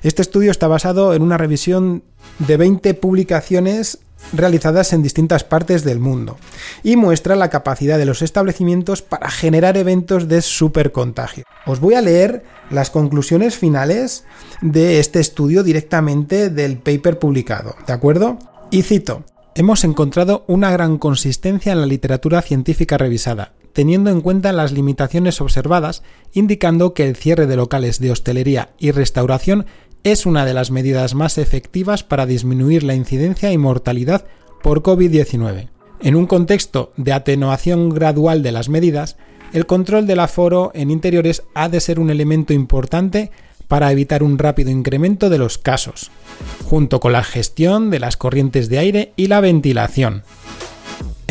Este 0.03 0.21
estudio 0.21 0.51
está 0.51 0.67
basado 0.67 1.13
en 1.13 1.21
una 1.21 1.37
revisión 1.37 2.03
de 2.39 2.57
20 2.57 2.93
publicaciones 2.95 3.99
realizadas 4.33 4.93
en 4.93 5.03
distintas 5.03 5.43
partes 5.43 5.83
del 5.83 5.99
mundo 5.99 6.37
y 6.83 6.95
muestra 6.95 7.35
la 7.35 7.49
capacidad 7.49 7.97
de 7.97 8.05
los 8.05 8.21
establecimientos 8.21 9.01
para 9.01 9.29
generar 9.29 9.77
eventos 9.77 10.27
de 10.27 10.41
supercontagio. 10.41 11.43
Os 11.65 11.79
voy 11.79 11.95
a 11.95 12.01
leer 12.01 12.43
las 12.69 12.89
conclusiones 12.89 13.57
finales 13.57 14.23
de 14.61 14.99
este 14.99 15.19
estudio 15.19 15.63
directamente 15.63 16.49
del 16.49 16.77
paper 16.77 17.19
publicado, 17.19 17.75
¿de 17.85 17.93
acuerdo? 17.93 18.39
Y 18.71 18.83
cito, 18.83 19.25
hemos 19.55 19.83
encontrado 19.83 20.45
una 20.47 20.71
gran 20.71 20.97
consistencia 20.97 21.73
en 21.73 21.81
la 21.81 21.87
literatura 21.87 22.41
científica 22.41 22.97
revisada, 22.97 23.53
teniendo 23.73 24.09
en 24.09 24.21
cuenta 24.21 24.53
las 24.53 24.71
limitaciones 24.71 25.41
observadas, 25.41 26.03
indicando 26.33 26.93
que 26.93 27.07
el 27.07 27.15
cierre 27.15 27.47
de 27.47 27.55
locales 27.55 27.99
de 27.99 28.11
hostelería 28.11 28.69
y 28.79 28.91
restauración 28.91 29.65
es 30.03 30.25
una 30.25 30.45
de 30.45 30.53
las 30.53 30.71
medidas 30.71 31.13
más 31.13 31.37
efectivas 31.37 32.03
para 32.03 32.25
disminuir 32.25 32.83
la 32.83 32.95
incidencia 32.95 33.51
y 33.51 33.57
mortalidad 33.57 34.25
por 34.63 34.81
COVID-19. 34.81 35.69
En 36.01 36.15
un 36.15 36.25
contexto 36.25 36.91
de 36.97 37.13
atenuación 37.13 37.89
gradual 37.89 38.41
de 38.41 38.51
las 38.51 38.69
medidas, 38.69 39.17
el 39.53 39.65
control 39.65 40.07
del 40.07 40.19
aforo 40.19 40.71
en 40.73 40.89
interiores 40.89 41.43
ha 41.53 41.69
de 41.69 41.79
ser 41.79 41.99
un 41.99 42.09
elemento 42.09 42.53
importante 42.53 43.31
para 43.67 43.91
evitar 43.91 44.23
un 44.23 44.37
rápido 44.37 44.69
incremento 44.69 45.29
de 45.29 45.37
los 45.37 45.57
casos, 45.57 46.11
junto 46.65 46.99
con 46.99 47.13
la 47.13 47.23
gestión 47.23 47.89
de 47.89 47.99
las 47.99 48.17
corrientes 48.17 48.69
de 48.69 48.79
aire 48.79 49.13
y 49.15 49.27
la 49.27 49.39
ventilación. 49.39 50.23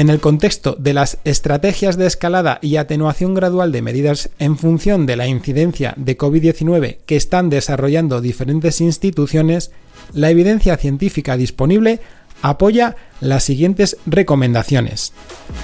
En 0.01 0.09
el 0.09 0.19
contexto 0.19 0.77
de 0.79 0.95
las 0.95 1.19
estrategias 1.25 1.99
de 1.99 2.07
escalada 2.07 2.59
y 2.63 2.77
atenuación 2.77 3.35
gradual 3.35 3.71
de 3.71 3.83
medidas 3.83 4.31
en 4.39 4.57
función 4.57 5.05
de 5.05 5.15
la 5.15 5.27
incidencia 5.27 5.93
de 5.99 6.17
COVID-19 6.17 7.01
que 7.05 7.17
están 7.17 7.51
desarrollando 7.51 8.23
diferentes 8.23 8.81
instituciones, 8.81 9.73
la 10.15 10.31
evidencia 10.31 10.79
científica 10.79 11.37
disponible 11.37 12.01
apoya 12.41 12.97
las 13.21 13.45
siguientes 13.45 13.99
recomendaciones. 14.07 15.13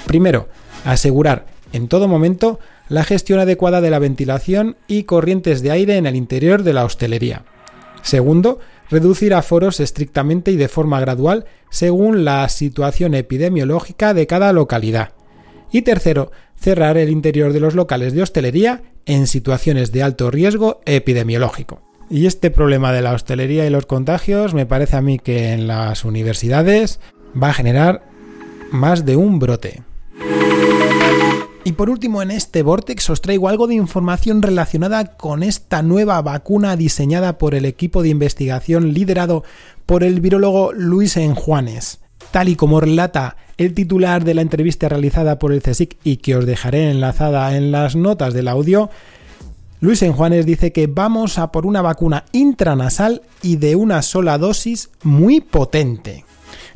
Primero, 0.05 0.49
asegurar 0.85 1.47
en 1.73 1.87
todo 1.87 2.07
momento 2.07 2.59
la 2.89 3.03
gestión 3.03 3.39
adecuada 3.39 3.81
de 3.81 3.89
la 3.89 3.97
ventilación 3.97 4.77
y 4.87 5.05
corrientes 5.05 5.63
de 5.63 5.71
aire 5.71 5.97
en 5.97 6.05
el 6.05 6.15
interior 6.15 6.61
de 6.61 6.73
la 6.73 6.85
hostelería. 6.85 7.41
Segundo, 8.03 8.59
reducir 8.89 9.33
aforos 9.33 9.79
estrictamente 9.79 10.51
y 10.51 10.55
de 10.55 10.67
forma 10.67 10.99
gradual 10.99 11.45
según 11.69 12.25
la 12.25 12.47
situación 12.49 13.13
epidemiológica 13.13 14.13
de 14.13 14.27
cada 14.27 14.53
localidad. 14.53 15.13
Y 15.71 15.81
tercero, 15.81 16.31
cerrar 16.55 16.97
el 16.97 17.09
interior 17.09 17.53
de 17.53 17.59
los 17.59 17.75
locales 17.75 18.13
de 18.13 18.21
hostelería 18.21 18.83
en 19.05 19.27
situaciones 19.27 19.91
de 19.91 20.03
alto 20.03 20.31
riesgo 20.31 20.81
epidemiológico. 20.85 21.81
Y 22.09 22.25
este 22.25 22.51
problema 22.51 22.93
de 22.93 23.01
la 23.01 23.13
hostelería 23.13 23.65
y 23.65 23.69
los 23.69 23.85
contagios 23.85 24.53
me 24.53 24.65
parece 24.65 24.95
a 24.95 25.01
mí 25.01 25.19
que 25.19 25.51
en 25.51 25.67
las 25.67 26.05
universidades 26.05 26.99
va 27.41 27.49
a 27.49 27.53
generar 27.53 28.03
más 28.71 29.05
de 29.05 29.17
un 29.17 29.39
brote. 29.39 29.81
Y 31.67 31.73
por 31.73 31.89
último, 31.89 32.21
en 32.21 32.31
este 32.31 32.63
Vortex 32.63 33.09
os 33.09 33.19
traigo 33.19 33.49
algo 33.49 33.67
de 33.67 33.75
información 33.75 34.41
relacionada 34.41 35.17
con 35.17 35.43
esta 35.43 35.81
nueva 35.81 36.21
vacuna 36.21 36.77
diseñada 36.77 37.37
por 37.37 37.53
el 37.55 37.65
equipo 37.65 38.03
de 38.03 38.07
investigación 38.07 38.93
liderado 38.93 39.43
por 39.85 40.05
el 40.05 40.21
virólogo 40.21 40.71
Luis 40.71 41.17
Enjuanes. 41.17 41.99
Tal 42.31 42.47
y 42.47 42.55
como 42.55 42.79
relata 42.79 43.35
el 43.57 43.73
titular 43.73 44.23
de 44.23 44.33
la 44.33 44.43
entrevista 44.43 44.87
realizada 44.87 45.39
por 45.39 45.51
el 45.51 45.61
CSIC 45.61 45.97
y 46.05 46.17
que 46.17 46.37
os 46.37 46.45
dejaré 46.45 46.89
enlazada 46.89 47.57
en 47.57 47.73
las 47.73 47.97
notas 47.97 48.33
del 48.33 48.47
audio, 48.47 48.89
Luis 49.81 50.01
Enjuanes 50.03 50.45
dice 50.45 50.71
que 50.71 50.87
vamos 50.87 51.37
a 51.37 51.51
por 51.51 51.65
una 51.65 51.81
vacuna 51.81 52.23
intranasal 52.31 53.23
y 53.41 53.57
de 53.57 53.75
una 53.75 54.03
sola 54.03 54.37
dosis 54.37 54.89
muy 55.03 55.41
potente. 55.41 56.23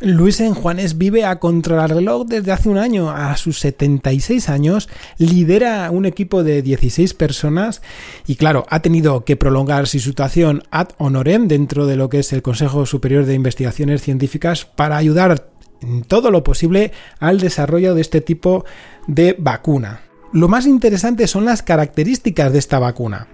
Luis 0.04 0.40
Enjuanes 0.40 0.98
vive 0.98 1.26
a 1.26 1.38
contrarreloj 1.38 2.26
desde 2.26 2.52
hace 2.52 2.70
un 2.70 2.80
año. 2.80 3.12
A 3.12 3.38
sus 3.38 3.60
76 3.60 4.50
años 4.50 4.90
lidera 5.20 5.92
un 5.92 6.08
equipo 6.08 6.44
de 6.44 6.64
16 6.64 7.14
personas 7.14 7.84
y 8.26 8.36
claro, 8.36 8.66
ha 8.70 8.82
tenido 8.82 9.26
que 9.26 9.36
prolongar 9.36 9.88
su 9.88 10.00
situación 10.00 10.64
ad 10.72 10.90
honorem 10.98 11.48
dentro 11.48 11.86
de 11.86 11.98
lo 11.98 12.10
que 12.10 12.20
es 12.20 12.34
el 12.34 12.42
Consejo 12.42 12.88
Superior 12.88 13.26
de 13.26 13.36
Investigaciones 13.36 14.02
Científicas 14.02 14.66
para 14.66 14.98
ayudar 14.98 15.52
en 15.82 16.02
todo 16.02 16.32
lo 16.32 16.44
posible 16.44 16.92
al 17.20 17.40
desarrollo 17.40 17.94
de 17.94 18.02
este 18.02 18.22
tipo 18.22 18.66
de 19.06 19.36
vacuna. 19.38 20.02
Lo 20.34 20.48
más 20.48 20.66
interesante 20.66 21.28
son 21.28 21.46
las 21.46 21.62
características 21.62 22.52
de 22.52 22.58
esta 22.60 22.80
vacuna. 22.80 23.28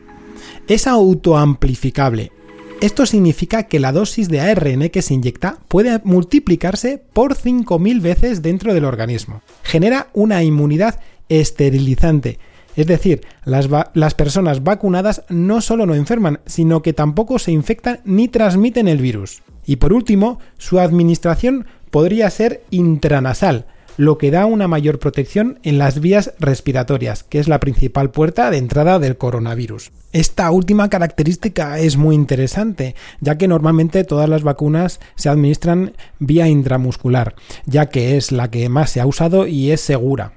Es 0.67 0.85
autoamplificable, 0.85 2.33
esto 2.81 3.05
significa 3.05 3.63
que 3.63 3.79
la 3.79 3.91
dosis 3.91 4.29
de 4.29 4.39
ARN 4.39 4.89
que 4.89 5.01
se 5.01 5.13
inyecta 5.13 5.59
puede 5.67 5.99
multiplicarse 6.03 7.01
por 7.13 7.35
5.000 7.35 8.01
veces 8.01 8.41
dentro 8.41 8.73
del 8.73 8.85
organismo. 8.85 9.41
Genera 9.63 10.07
una 10.13 10.43
inmunidad 10.43 10.99
esterilizante, 11.29 12.39
es 12.75 12.85
decir, 12.85 13.21
las, 13.43 13.67
las, 13.93 14.13
personas 14.13 14.63
vacunadas 14.63 15.23
no 15.29 15.61
solo 15.61 15.87
no 15.87 15.95
enferman, 15.95 16.39
sino 16.45 16.83
que 16.83 16.93
tampoco 16.93 17.39
se 17.39 17.51
infectan 17.51 18.01
ni 18.05 18.27
transmiten 18.27 18.87
el 18.87 18.99
virus. 18.99 19.41
Y 19.65 19.77
por 19.77 19.93
último, 19.93 20.39
su 20.59 20.79
administración 20.79 21.65
podría 21.89 22.29
ser 22.29 22.63
intranasal, 22.69 23.65
lo 23.97 24.17
que 24.17 24.31
da 24.31 24.45
una 24.45 24.67
mayor 24.67 24.99
protección 24.99 25.59
en 25.63 25.77
las 25.77 25.99
vías 25.99 26.33
respiratorias, 26.39 27.23
que 27.23 27.39
es 27.39 27.47
la 27.47 27.59
principal 27.59 28.11
puerta 28.11 28.49
de 28.51 28.57
entrada 28.57 28.99
del 28.99 29.17
coronavirus. 29.17 29.91
Esta 30.13 30.49
última 30.51 30.89
característica 30.89 31.79
es 31.79 31.97
muy 31.97 32.15
interesante, 32.15 32.95
ya 33.19 33.37
que 33.37 33.47
normalmente 33.47 34.03
todas 34.03 34.29
las 34.29 34.43
vacunas 34.43 34.99
se 35.15 35.29
administran 35.29 35.93
vía 36.19 36.47
intramuscular, 36.47 37.35
ya 37.65 37.87
que 37.87 38.17
es 38.17 38.31
la 38.31 38.49
que 38.49 38.69
más 38.69 38.91
se 38.91 39.01
ha 39.01 39.05
usado 39.05 39.47
y 39.47 39.71
es 39.71 39.81
segura. 39.81 40.33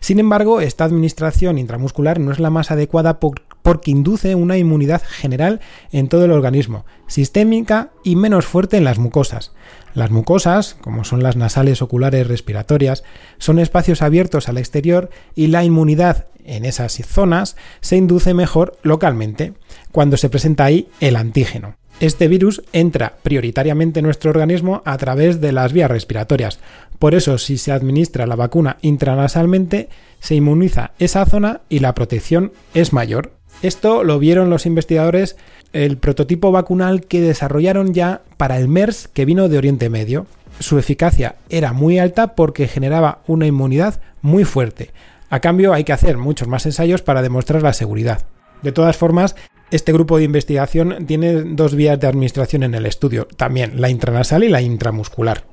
Sin 0.00 0.18
embargo, 0.18 0.60
esta 0.60 0.84
administración 0.84 1.58
intramuscular 1.58 2.18
no 2.18 2.32
es 2.32 2.38
la 2.38 2.50
más 2.50 2.70
adecuada 2.70 3.20
porque 3.20 3.90
induce 3.90 4.34
una 4.34 4.58
inmunidad 4.58 5.02
general 5.06 5.60
en 5.92 6.08
todo 6.08 6.24
el 6.24 6.32
organismo, 6.32 6.84
sistémica 7.06 7.92
y 8.02 8.16
menos 8.16 8.46
fuerte 8.46 8.76
en 8.76 8.84
las 8.84 8.98
mucosas. 8.98 9.52
Las 9.94 10.10
mucosas, 10.10 10.76
como 10.80 11.04
son 11.04 11.22
las 11.22 11.36
nasales, 11.36 11.80
oculares, 11.80 12.26
respiratorias, 12.26 13.04
son 13.38 13.60
espacios 13.60 14.02
abiertos 14.02 14.48
al 14.48 14.58
exterior 14.58 15.08
y 15.36 15.46
la 15.46 15.64
inmunidad 15.64 16.26
en 16.44 16.64
esas 16.64 16.92
zonas 17.06 17.56
se 17.80 17.96
induce 17.96 18.34
mejor 18.34 18.76
localmente, 18.82 19.54
cuando 19.92 20.16
se 20.16 20.28
presenta 20.28 20.64
ahí 20.64 20.88
el 21.00 21.16
antígeno. 21.16 21.76
Este 22.00 22.26
virus 22.26 22.62
entra 22.72 23.14
prioritariamente 23.22 24.00
en 24.00 24.06
nuestro 24.06 24.30
organismo 24.30 24.82
a 24.84 24.96
través 24.98 25.40
de 25.40 25.52
las 25.52 25.72
vías 25.72 25.90
respiratorias. 25.90 26.58
Por 26.98 27.14
eso, 27.14 27.38
si 27.38 27.56
se 27.56 27.70
administra 27.70 28.26
la 28.26 28.34
vacuna 28.34 28.78
intranasalmente, 28.82 29.88
se 30.18 30.34
inmuniza 30.34 30.90
esa 30.98 31.24
zona 31.24 31.60
y 31.68 31.78
la 31.78 31.94
protección 31.94 32.52
es 32.74 32.92
mayor. 32.92 33.32
Esto 33.62 34.04
lo 34.04 34.18
vieron 34.18 34.50
los 34.50 34.66
investigadores 34.66 35.36
el 35.74 35.98
prototipo 35.98 36.52
vacunal 36.52 37.02
que 37.02 37.20
desarrollaron 37.20 37.92
ya 37.92 38.22
para 38.36 38.58
el 38.58 38.68
MERS 38.68 39.08
que 39.08 39.24
vino 39.24 39.48
de 39.48 39.58
Oriente 39.58 39.90
Medio. 39.90 40.26
Su 40.60 40.78
eficacia 40.78 41.34
era 41.50 41.72
muy 41.72 41.98
alta 41.98 42.34
porque 42.34 42.68
generaba 42.68 43.22
una 43.26 43.46
inmunidad 43.46 44.00
muy 44.22 44.44
fuerte. 44.44 44.92
A 45.30 45.40
cambio 45.40 45.74
hay 45.74 45.82
que 45.82 45.92
hacer 45.92 46.16
muchos 46.16 46.46
más 46.46 46.64
ensayos 46.64 47.02
para 47.02 47.22
demostrar 47.22 47.62
la 47.62 47.72
seguridad. 47.72 48.24
De 48.62 48.70
todas 48.70 48.96
formas, 48.96 49.34
este 49.72 49.92
grupo 49.92 50.16
de 50.16 50.24
investigación 50.24 51.06
tiene 51.06 51.42
dos 51.42 51.74
vías 51.74 51.98
de 51.98 52.06
administración 52.06 52.62
en 52.62 52.74
el 52.74 52.86
estudio, 52.86 53.26
también 53.36 53.80
la 53.80 53.90
intranasal 53.90 54.44
y 54.44 54.48
la 54.48 54.62
intramuscular. 54.62 55.44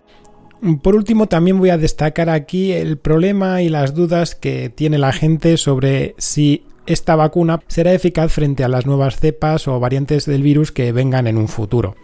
Por 0.84 0.96
último, 0.96 1.28
también 1.28 1.58
voy 1.58 1.72
a 1.72 1.80
destacar 1.80 2.30
aquí 2.30 2.72
el 2.72 3.00
problema 3.00 3.64
y 3.64 3.70
las 3.70 3.96
dudas 3.96 4.36
que 4.36 4.70
tiene 4.70 5.00
la 5.00 5.12
gente 5.12 5.58
sobre 5.58 6.14
si 6.20 6.66
esta 6.86 7.16
vacuna 7.16 7.62
será 7.68 7.94
eficaz 7.94 8.32
frente 8.32 8.64
a 8.64 8.68
las 8.68 8.86
nuevas 8.86 9.20
cepas 9.20 9.68
o 9.68 9.80
variantes 9.80 10.26
del 10.26 10.42
virus 10.42 10.72
que 10.72 10.92
vengan 10.92 11.28
en 11.28 11.38
un 11.38 11.48
futuro. 11.48 11.96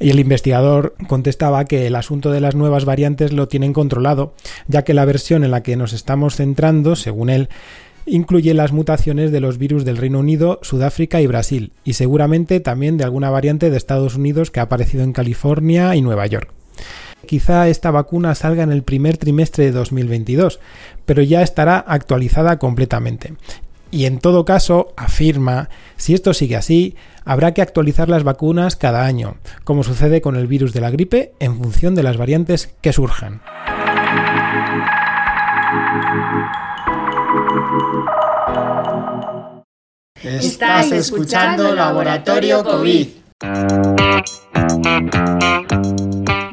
Y 0.00 0.10
el 0.10 0.18
investigador 0.18 0.94
contestaba 1.06 1.64
que 1.64 1.86
el 1.86 1.94
asunto 1.94 2.32
de 2.32 2.40
las 2.40 2.54
nuevas 2.54 2.84
variantes 2.84 3.32
lo 3.32 3.48
tienen 3.48 3.72
controlado, 3.72 4.34
ya 4.66 4.82
que 4.82 4.94
la 4.94 5.04
versión 5.04 5.44
en 5.44 5.50
la 5.50 5.62
que 5.62 5.76
nos 5.76 5.92
estamos 5.92 6.36
centrando, 6.36 6.96
según 6.96 7.30
él, 7.30 7.48
incluye 8.06 8.54
las 8.54 8.72
mutaciones 8.72 9.30
de 9.30 9.40
los 9.40 9.58
virus 9.58 9.84
del 9.84 9.96
Reino 9.96 10.18
Unido, 10.18 10.58
Sudáfrica 10.62 11.20
y 11.20 11.26
Brasil, 11.26 11.72
y 11.84 11.92
seguramente 11.92 12.60
también 12.60 12.96
de 12.96 13.04
alguna 13.04 13.30
variante 13.30 13.70
de 13.70 13.76
Estados 13.76 14.16
Unidos 14.16 14.50
que 14.50 14.60
ha 14.60 14.64
aparecido 14.64 15.04
en 15.04 15.12
California 15.12 15.94
y 15.94 16.02
Nueva 16.02 16.26
York. 16.26 16.50
Quizá 17.26 17.68
esta 17.68 17.90
vacuna 17.90 18.34
salga 18.34 18.64
en 18.64 18.72
el 18.72 18.82
primer 18.82 19.16
trimestre 19.16 19.66
de 19.66 19.72
2022, 19.72 20.58
pero 21.06 21.22
ya 21.22 21.42
estará 21.42 21.78
actualizada 21.78 22.58
completamente. 22.58 23.34
Y 23.92 24.06
en 24.06 24.18
todo 24.18 24.46
caso, 24.46 24.94
afirma, 24.96 25.68
si 25.98 26.14
esto 26.14 26.32
sigue 26.32 26.56
así, 26.56 26.96
habrá 27.26 27.52
que 27.52 27.60
actualizar 27.60 28.08
las 28.08 28.24
vacunas 28.24 28.74
cada 28.74 29.04
año, 29.04 29.36
como 29.64 29.84
sucede 29.84 30.22
con 30.22 30.34
el 30.34 30.46
virus 30.46 30.72
de 30.72 30.80
la 30.80 30.90
gripe, 30.90 31.34
en 31.40 31.58
función 31.58 31.94
de 31.94 32.02
las 32.02 32.16
variantes 32.16 32.74
que 32.80 32.94
surjan. 32.94 33.42
Estás 40.22 40.90
escuchando 40.92 41.74
Laboratorio 41.74 42.64
COVID. 42.64 43.08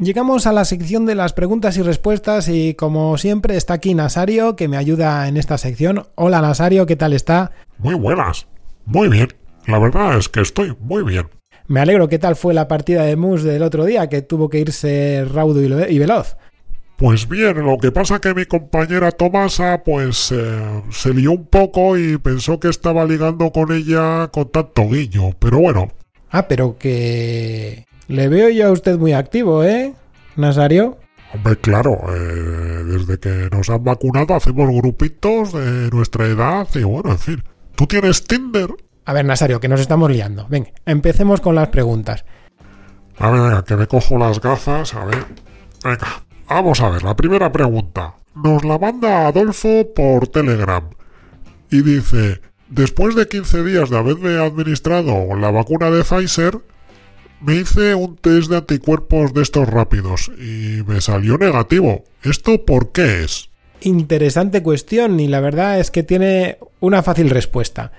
Llegamos 0.00 0.46
a 0.46 0.52
la 0.54 0.64
sección 0.64 1.04
de 1.04 1.14
las 1.14 1.34
preguntas 1.34 1.76
y 1.76 1.82
respuestas 1.82 2.48
y 2.48 2.72
como 2.72 3.18
siempre 3.18 3.58
está 3.58 3.74
aquí 3.74 3.94
Nasario 3.94 4.56
que 4.56 4.66
me 4.66 4.78
ayuda 4.78 5.28
en 5.28 5.36
esta 5.36 5.58
sección. 5.58 6.06
Hola 6.14 6.40
Nasario, 6.40 6.86
¿qué 6.86 6.96
tal 6.96 7.12
está? 7.12 7.52
Muy 7.76 7.94
buenas. 7.94 8.46
Muy 8.86 9.08
bien. 9.08 9.28
La 9.66 9.78
verdad 9.78 10.16
es 10.16 10.30
que 10.30 10.40
estoy 10.40 10.74
muy 10.80 11.02
bien. 11.02 11.28
Me 11.66 11.80
alegro. 11.80 12.08
¿Qué 12.08 12.18
tal 12.18 12.34
fue 12.34 12.54
la 12.54 12.66
partida 12.66 13.02
de 13.02 13.16
Mus 13.16 13.42
del 13.42 13.62
otro 13.62 13.84
día 13.84 14.08
que 14.08 14.22
tuvo 14.22 14.48
que 14.48 14.60
irse 14.60 15.26
raudo 15.30 15.60
y 15.60 15.98
veloz? 15.98 16.38
Pues 16.96 17.28
bien, 17.28 17.62
lo 17.62 17.76
que 17.76 17.92
pasa 17.92 18.20
que 18.20 18.32
mi 18.32 18.46
compañera 18.46 19.12
Tomasa 19.12 19.82
pues 19.84 20.32
eh, 20.32 20.82
se 20.90 21.12
lió 21.12 21.32
un 21.32 21.44
poco 21.44 21.98
y 21.98 22.16
pensó 22.16 22.58
que 22.58 22.68
estaba 22.68 23.04
ligando 23.04 23.52
con 23.52 23.70
ella 23.70 24.28
con 24.32 24.48
tanto 24.48 24.88
guiño, 24.88 25.36
pero 25.38 25.58
bueno. 25.58 25.92
Ah, 26.30 26.48
pero 26.48 26.78
que... 26.78 27.84
Le 28.10 28.26
veo 28.26 28.48
yo 28.48 28.66
a 28.66 28.72
usted 28.72 28.98
muy 28.98 29.12
activo, 29.12 29.62
¿eh, 29.62 29.94
Nazario? 30.34 30.98
Hombre, 31.32 31.56
claro, 31.58 31.96
eh, 32.12 32.82
desde 32.84 33.20
que 33.20 33.48
nos 33.52 33.70
han 33.70 33.84
vacunado 33.84 34.34
hacemos 34.34 34.68
grupitos 34.68 35.52
de 35.52 35.90
nuestra 35.92 36.26
edad 36.26 36.66
y 36.74 36.82
bueno, 36.82 37.12
en 37.12 37.18
fin. 37.20 37.44
¿Tú 37.76 37.86
tienes 37.86 38.24
Tinder? 38.24 38.68
A 39.04 39.12
ver, 39.12 39.24
Nazario, 39.24 39.60
que 39.60 39.68
nos 39.68 39.80
estamos 39.80 40.10
liando. 40.10 40.48
Venga, 40.48 40.70
empecemos 40.86 41.40
con 41.40 41.54
las 41.54 41.68
preguntas. 41.68 42.24
A 43.16 43.30
ver, 43.30 43.42
venga, 43.42 43.64
que 43.64 43.76
me 43.76 43.86
cojo 43.86 44.18
las 44.18 44.40
gafas, 44.40 44.92
a 44.92 45.04
ver. 45.04 45.26
Venga, 45.84 46.24
vamos 46.48 46.80
a 46.80 46.90
ver, 46.90 47.04
la 47.04 47.14
primera 47.14 47.52
pregunta. 47.52 48.16
Nos 48.34 48.64
la 48.64 48.76
manda 48.76 49.28
Adolfo 49.28 49.86
por 49.94 50.26
Telegram 50.26 50.82
y 51.70 51.82
dice, 51.82 52.40
después 52.68 53.14
de 53.14 53.28
15 53.28 53.62
días 53.62 53.88
de 53.88 53.98
haberme 53.98 54.36
administrado 54.36 55.36
la 55.36 55.52
vacuna 55.52 55.92
de 55.92 56.02
Pfizer, 56.02 56.58
me 57.40 57.56
hice 57.56 57.94
un 57.94 58.16
test 58.16 58.50
de 58.50 58.58
anticuerpos 58.58 59.32
de 59.32 59.42
estos 59.42 59.68
rápidos 59.68 60.30
y 60.38 60.82
me 60.86 61.00
salió 61.00 61.38
negativo. 61.38 62.04
¿Esto 62.22 62.64
por 62.64 62.92
qué 62.92 63.24
es? 63.24 63.50
Interesante 63.80 64.62
cuestión 64.62 65.18
y 65.20 65.26
la 65.26 65.40
verdad 65.40 65.80
es 65.80 65.90
que 65.90 66.02
tiene 66.02 66.58
una 66.80 67.02
fácil 67.02 67.30
respuesta. 67.30 67.92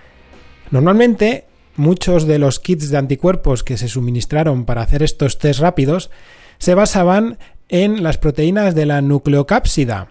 Normalmente, 0.70 1.46
muchos 1.76 2.28
de 2.28 2.38
los 2.38 2.60
kits 2.60 2.92
de 2.92 2.98
anticuerpos 2.98 3.64
que 3.64 3.78
se 3.78 3.88
suministraron 3.88 4.66
para 4.66 4.84
hacer 4.84 5.02
estos 5.02 5.40
test 5.40 5.60
rápidos 5.60 6.12
se 6.60 6.76
basaban 6.76 7.40
en 7.70 8.04
las 8.04 8.18
proteínas 8.18 8.76
de 8.76 8.86
la 8.86 9.02
nucleocápsida. 9.02 10.10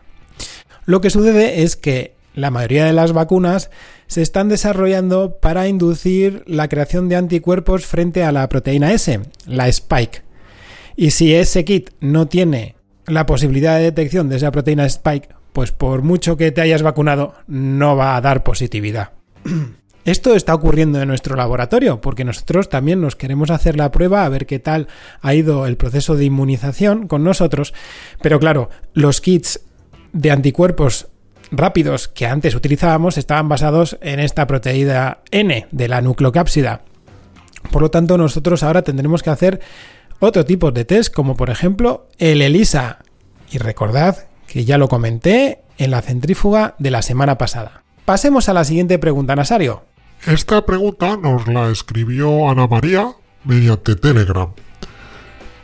Lo 0.86 1.00
que 1.00 1.10
sucede 1.10 1.62
es 1.62 1.76
que 1.76 2.14
la 2.34 2.50
mayoría 2.50 2.86
de 2.86 2.92
las 2.92 3.12
vacunas 3.12 3.70
se 4.11 4.23
están 4.23 4.49
desarrollando 4.49 5.37
para 5.37 5.68
inducir 5.68 6.42
la 6.49 6.66
creación 6.68 7.09
de 7.09 7.14
anticuerpos 7.14 7.87
frente 7.87 8.25
a 8.25 8.33
la 8.33 8.49
proteína 8.49 8.92
S, 8.92 9.20
la 9.46 9.68
spike. 9.68 10.25
Y 10.96 11.12
si 11.12 11.33
ese 11.33 11.64
kit 11.64 11.90
no 12.01 12.27
tiene 12.27 12.75
la 13.07 13.25
posibilidad 13.25 13.77
de 13.77 13.85
detección 13.85 14.29
de 14.29 14.38
esa 14.38 14.51
proteína 14.51 14.85
spike, 14.87 15.29
pues 15.53 15.70
por 15.70 16.03
mucho 16.03 16.37
que 16.37 16.51
te 16.51 16.61
hayas 16.61 16.83
vacunado, 16.83 17.35
no 17.46 17.94
va 17.94 18.16
a 18.16 18.20
dar 18.20 18.42
positividad. 18.42 19.12
Esto 20.05 20.35
está 20.35 20.55
ocurriendo 20.55 21.01
en 21.01 21.07
nuestro 21.07 21.37
laboratorio, 21.37 22.01
porque 22.01 22.25
nosotros 22.25 22.68
también 22.68 23.01
nos 23.01 23.14
queremos 23.14 23.53
hacer 23.53 23.77
la 23.77 23.92
prueba 23.92 24.25
a 24.25 24.29
ver 24.29 24.44
qué 24.44 24.59
tal 24.59 24.88
ha 25.20 25.35
ido 25.35 25.66
el 25.66 25.77
proceso 25.77 26.16
de 26.16 26.25
inmunización 26.25 27.07
con 27.07 27.23
nosotros, 27.23 27.75
pero 28.20 28.40
claro, 28.40 28.70
los 28.92 29.20
kits 29.20 29.61
de 30.12 30.33
anticuerpos 30.33 31.07
rápidos 31.50 32.08
que 32.08 32.26
antes 32.26 32.54
utilizábamos 32.54 33.18
estaban 33.18 33.48
basados 33.48 33.98
en 34.00 34.20
esta 34.20 34.46
proteína 34.46 35.18
N 35.30 35.66
de 35.70 35.88
la 35.88 36.00
nucleocápsida. 36.02 36.82
Por 37.70 37.82
lo 37.82 37.90
tanto, 37.90 38.16
nosotros 38.16 38.62
ahora 38.62 38.82
tendremos 38.82 39.22
que 39.22 39.30
hacer 39.30 39.60
otro 40.18 40.44
tipo 40.44 40.70
de 40.70 40.84
test, 40.84 41.14
como 41.14 41.36
por 41.36 41.50
ejemplo 41.50 42.08
el 42.18 42.42
ELISA. 42.42 42.98
Y 43.50 43.58
recordad 43.58 44.28
que 44.46 44.64
ya 44.64 44.78
lo 44.78 44.88
comenté 44.88 45.62
en 45.78 45.90
la 45.90 46.02
centrífuga 46.02 46.74
de 46.78 46.90
la 46.90 47.02
semana 47.02 47.38
pasada. 47.38 47.84
Pasemos 48.04 48.48
a 48.48 48.54
la 48.54 48.64
siguiente 48.64 48.98
pregunta, 48.98 49.36
Nasario. 49.36 49.84
Esta 50.26 50.66
pregunta 50.66 51.16
nos 51.16 51.48
la 51.48 51.70
escribió 51.70 52.50
Ana 52.50 52.66
María 52.66 53.12
mediante 53.44 53.96
Telegram. 53.96 54.50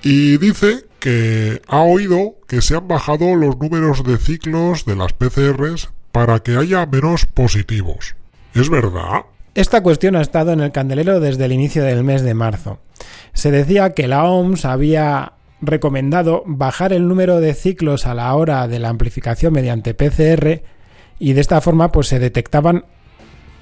Y 0.02 0.38
dice 0.38 0.85
que 1.00 1.62
ha 1.68 1.82
oído 1.82 2.36
que 2.46 2.60
se 2.62 2.76
han 2.76 2.88
bajado 2.88 3.34
los 3.36 3.56
números 3.58 4.04
de 4.04 4.16
ciclos 4.16 4.84
de 4.84 4.96
las 4.96 5.12
PCRs 5.12 5.90
para 6.12 6.40
que 6.40 6.56
haya 6.56 6.86
menos 6.86 7.26
positivos. 7.26 8.16
¿Es 8.54 8.70
verdad? 8.70 9.26
Esta 9.54 9.82
cuestión 9.82 10.16
ha 10.16 10.20
estado 10.20 10.52
en 10.52 10.60
el 10.60 10.72
candelero 10.72 11.20
desde 11.20 11.44
el 11.44 11.52
inicio 11.52 11.82
del 11.84 12.04
mes 12.04 12.22
de 12.22 12.34
marzo. 12.34 12.78
Se 13.32 13.50
decía 13.50 13.94
que 13.94 14.08
la 14.08 14.24
OMS 14.24 14.64
había 14.64 15.32
recomendado 15.60 16.42
bajar 16.46 16.92
el 16.92 17.08
número 17.08 17.40
de 17.40 17.54
ciclos 17.54 18.06
a 18.06 18.14
la 18.14 18.34
hora 18.34 18.68
de 18.68 18.78
la 18.78 18.88
amplificación 18.88 19.52
mediante 19.52 19.94
PCR 19.94 20.62
y 21.18 21.32
de 21.32 21.40
esta 21.40 21.60
forma 21.60 21.92
pues 21.92 22.08
se 22.08 22.18
detectaban 22.18 22.84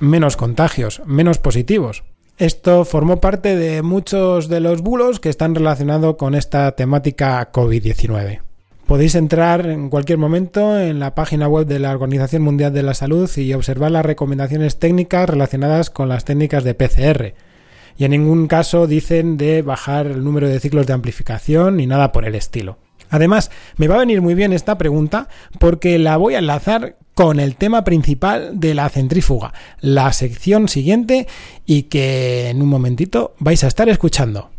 menos 0.00 0.36
contagios, 0.36 1.02
menos 1.06 1.38
positivos. 1.38 2.04
Esto 2.36 2.84
formó 2.84 3.20
parte 3.20 3.54
de 3.54 3.82
muchos 3.82 4.48
de 4.48 4.58
los 4.58 4.82
bulos 4.82 5.20
que 5.20 5.28
están 5.28 5.54
relacionados 5.54 6.16
con 6.16 6.34
esta 6.34 6.72
temática 6.72 7.52
COVID-19. 7.52 8.40
Podéis 8.88 9.14
entrar 9.14 9.66
en 9.66 9.88
cualquier 9.88 10.18
momento 10.18 10.76
en 10.80 10.98
la 10.98 11.14
página 11.14 11.46
web 11.46 11.64
de 11.68 11.78
la 11.78 11.92
Organización 11.92 12.42
Mundial 12.42 12.74
de 12.74 12.82
la 12.82 12.94
Salud 12.94 13.30
y 13.36 13.54
observar 13.54 13.92
las 13.92 14.04
recomendaciones 14.04 14.80
técnicas 14.80 15.28
relacionadas 15.28 15.90
con 15.90 16.08
las 16.08 16.24
técnicas 16.24 16.64
de 16.64 16.74
PCR. 16.74 17.34
Y 17.96 18.04
en 18.04 18.10
ningún 18.10 18.48
caso 18.48 18.88
dicen 18.88 19.36
de 19.36 19.62
bajar 19.62 20.06
el 20.08 20.24
número 20.24 20.48
de 20.48 20.58
ciclos 20.58 20.88
de 20.88 20.92
amplificación 20.92 21.76
ni 21.76 21.86
nada 21.86 22.10
por 22.10 22.24
el 22.24 22.34
estilo. 22.34 22.78
Además, 23.10 23.52
me 23.76 23.86
va 23.86 23.94
a 23.94 24.00
venir 24.00 24.20
muy 24.22 24.34
bien 24.34 24.52
esta 24.52 24.76
pregunta 24.76 25.28
porque 25.60 26.00
la 26.00 26.16
voy 26.16 26.34
a 26.34 26.40
enlazar 26.40 26.96
con 27.14 27.40
el 27.40 27.56
tema 27.56 27.84
principal 27.84 28.58
de 28.60 28.74
la 28.74 28.88
centrífuga, 28.88 29.54
la 29.80 30.12
sección 30.12 30.68
siguiente 30.68 31.26
y 31.64 31.84
que 31.84 32.50
en 32.50 32.60
un 32.60 32.68
momentito 32.68 33.34
vais 33.38 33.62
a 33.64 33.68
estar 33.68 33.88
escuchando. 33.88 34.50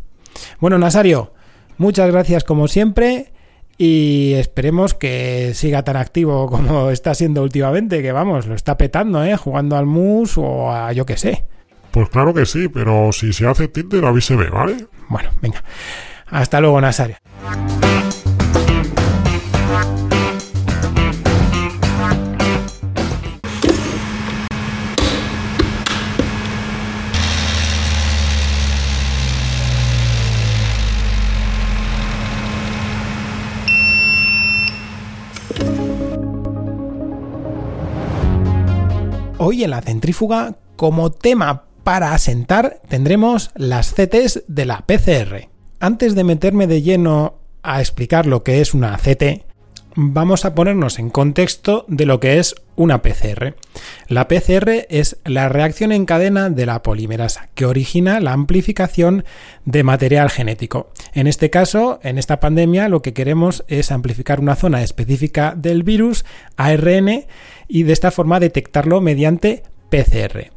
Bueno, 0.59 0.77
Nasario, 0.77 1.33
muchas 1.77 2.09
gracias 2.11 2.43
como 2.43 2.67
siempre 2.67 3.33
y 3.77 4.33
esperemos 4.35 4.93
que 4.93 5.51
siga 5.53 5.83
tan 5.83 5.97
activo 5.97 6.47
como 6.49 6.89
está 6.89 7.13
siendo 7.13 7.43
últimamente, 7.43 8.01
que 8.01 8.11
vamos, 8.11 8.47
lo 8.47 8.55
está 8.55 8.77
petando, 8.77 9.23
¿eh? 9.23 9.35
Jugando 9.35 9.75
al 9.75 9.85
mus 9.85 10.37
o 10.37 10.71
a 10.71 10.91
yo 10.93 11.05
que 11.05 11.17
sé. 11.17 11.45
Pues 11.91 12.09
claro 12.09 12.33
que 12.33 12.45
sí, 12.45 12.67
pero 12.67 13.11
si 13.13 13.31
se 13.31 13.47
hace 13.47 13.67
Tinder 13.69 14.03
avíseme, 14.03 14.49
¿vale? 14.49 14.87
Bueno, 15.07 15.29
venga. 15.41 15.63
Hasta 16.27 16.59
luego, 16.59 16.81
Nasario. 16.81 17.15
Hoy 39.47 39.63
en 39.63 39.69
la 39.69 39.83
centrífuga, 39.83 40.55
como 40.75 41.11
tema 41.11 41.65
para 41.83 42.15
asentar, 42.15 42.81
tendremos 42.89 43.51
las 43.53 43.93
CTs 43.93 44.41
de 44.47 44.65
la 44.65 44.87
PCR. 44.87 45.49
Antes 45.79 46.15
de 46.15 46.23
meterme 46.23 46.65
de 46.65 46.81
lleno 46.81 47.35
a 47.61 47.79
explicar 47.79 48.25
lo 48.25 48.41
que 48.41 48.59
es 48.59 48.73
una 48.73 48.97
CT, 48.97 49.45
vamos 49.95 50.45
a 50.45 50.55
ponernos 50.55 50.97
en 50.97 51.11
contexto 51.11 51.85
de 51.87 52.07
lo 52.07 52.19
que 52.19 52.39
es 52.39 52.55
una 52.75 53.03
PCR. 53.03 53.55
La 54.07 54.27
PCR 54.27 54.87
es 54.89 55.17
la 55.23 55.47
reacción 55.47 55.91
en 55.91 56.05
cadena 56.05 56.49
de 56.49 56.65
la 56.65 56.81
polimerasa, 56.81 57.49
que 57.53 57.67
origina 57.67 58.19
la 58.19 58.33
amplificación 58.33 59.25
de 59.63 59.83
material 59.83 60.29
genético. 60.29 60.89
En 61.13 61.27
este 61.27 61.49
caso, 61.49 61.99
en 62.03 62.17
esta 62.17 62.39
pandemia, 62.39 62.89
lo 62.89 63.01
que 63.01 63.13
queremos 63.13 63.63
es 63.67 63.91
amplificar 63.91 64.39
una 64.39 64.55
zona 64.55 64.81
específica 64.81 65.53
del 65.55 65.83
virus, 65.83 66.25
ARN, 66.57 67.25
y 67.67 67.83
de 67.83 67.93
esta 67.93 68.11
forma 68.11 68.39
detectarlo 68.39 69.01
mediante 69.01 69.63
PCR. 69.89 70.51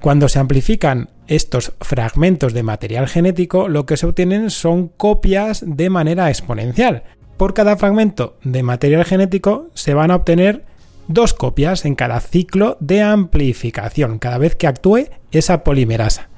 Cuando 0.00 0.28
se 0.28 0.38
amplifican 0.38 1.10
estos 1.26 1.72
fragmentos 1.80 2.52
de 2.52 2.62
material 2.62 3.08
genético, 3.08 3.68
lo 3.68 3.86
que 3.86 3.96
se 3.96 4.06
obtienen 4.06 4.50
son 4.50 4.88
copias 4.88 5.64
de 5.66 5.90
manera 5.90 6.28
exponencial. 6.28 7.04
Por 7.36 7.54
cada 7.54 7.76
fragmento 7.76 8.36
de 8.44 8.62
material 8.62 9.04
genético 9.04 9.68
se 9.74 9.94
van 9.94 10.10
a 10.10 10.16
obtener 10.16 10.64
dos 11.08 11.34
copias 11.34 11.84
en 11.84 11.94
cada 11.94 12.20
ciclo 12.20 12.76
de 12.80 13.02
amplificación, 13.02 14.18
cada 14.18 14.38
vez 14.38 14.54
que 14.54 14.66
actúe 14.66 15.08
esa 15.32 15.64
polimerasa. 15.64 16.28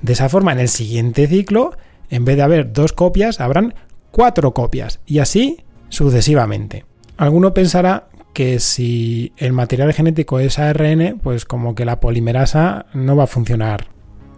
De 0.00 0.14
esa 0.14 0.28
forma, 0.28 0.52
en 0.52 0.60
el 0.60 0.68
siguiente 0.68 1.26
ciclo, 1.26 1.76
en 2.10 2.24
vez 2.24 2.36
de 2.36 2.42
haber 2.42 2.72
dos 2.72 2.92
copias, 2.92 3.40
habrán 3.40 3.74
cuatro 4.10 4.52
copias, 4.52 5.00
y 5.06 5.20
así 5.20 5.64
sucesivamente. 5.88 6.84
Alguno 7.16 7.54
pensará 7.54 8.08
que 8.32 8.60
si 8.60 9.32
el 9.36 9.52
material 9.52 9.92
genético 9.92 10.38
es 10.38 10.58
ARN, 10.58 11.20
pues 11.22 11.44
como 11.44 11.74
que 11.74 11.84
la 11.84 12.00
polimerasa 12.00 12.86
no 12.94 13.16
va 13.16 13.24
a 13.24 13.28
funcionar. 13.28 13.88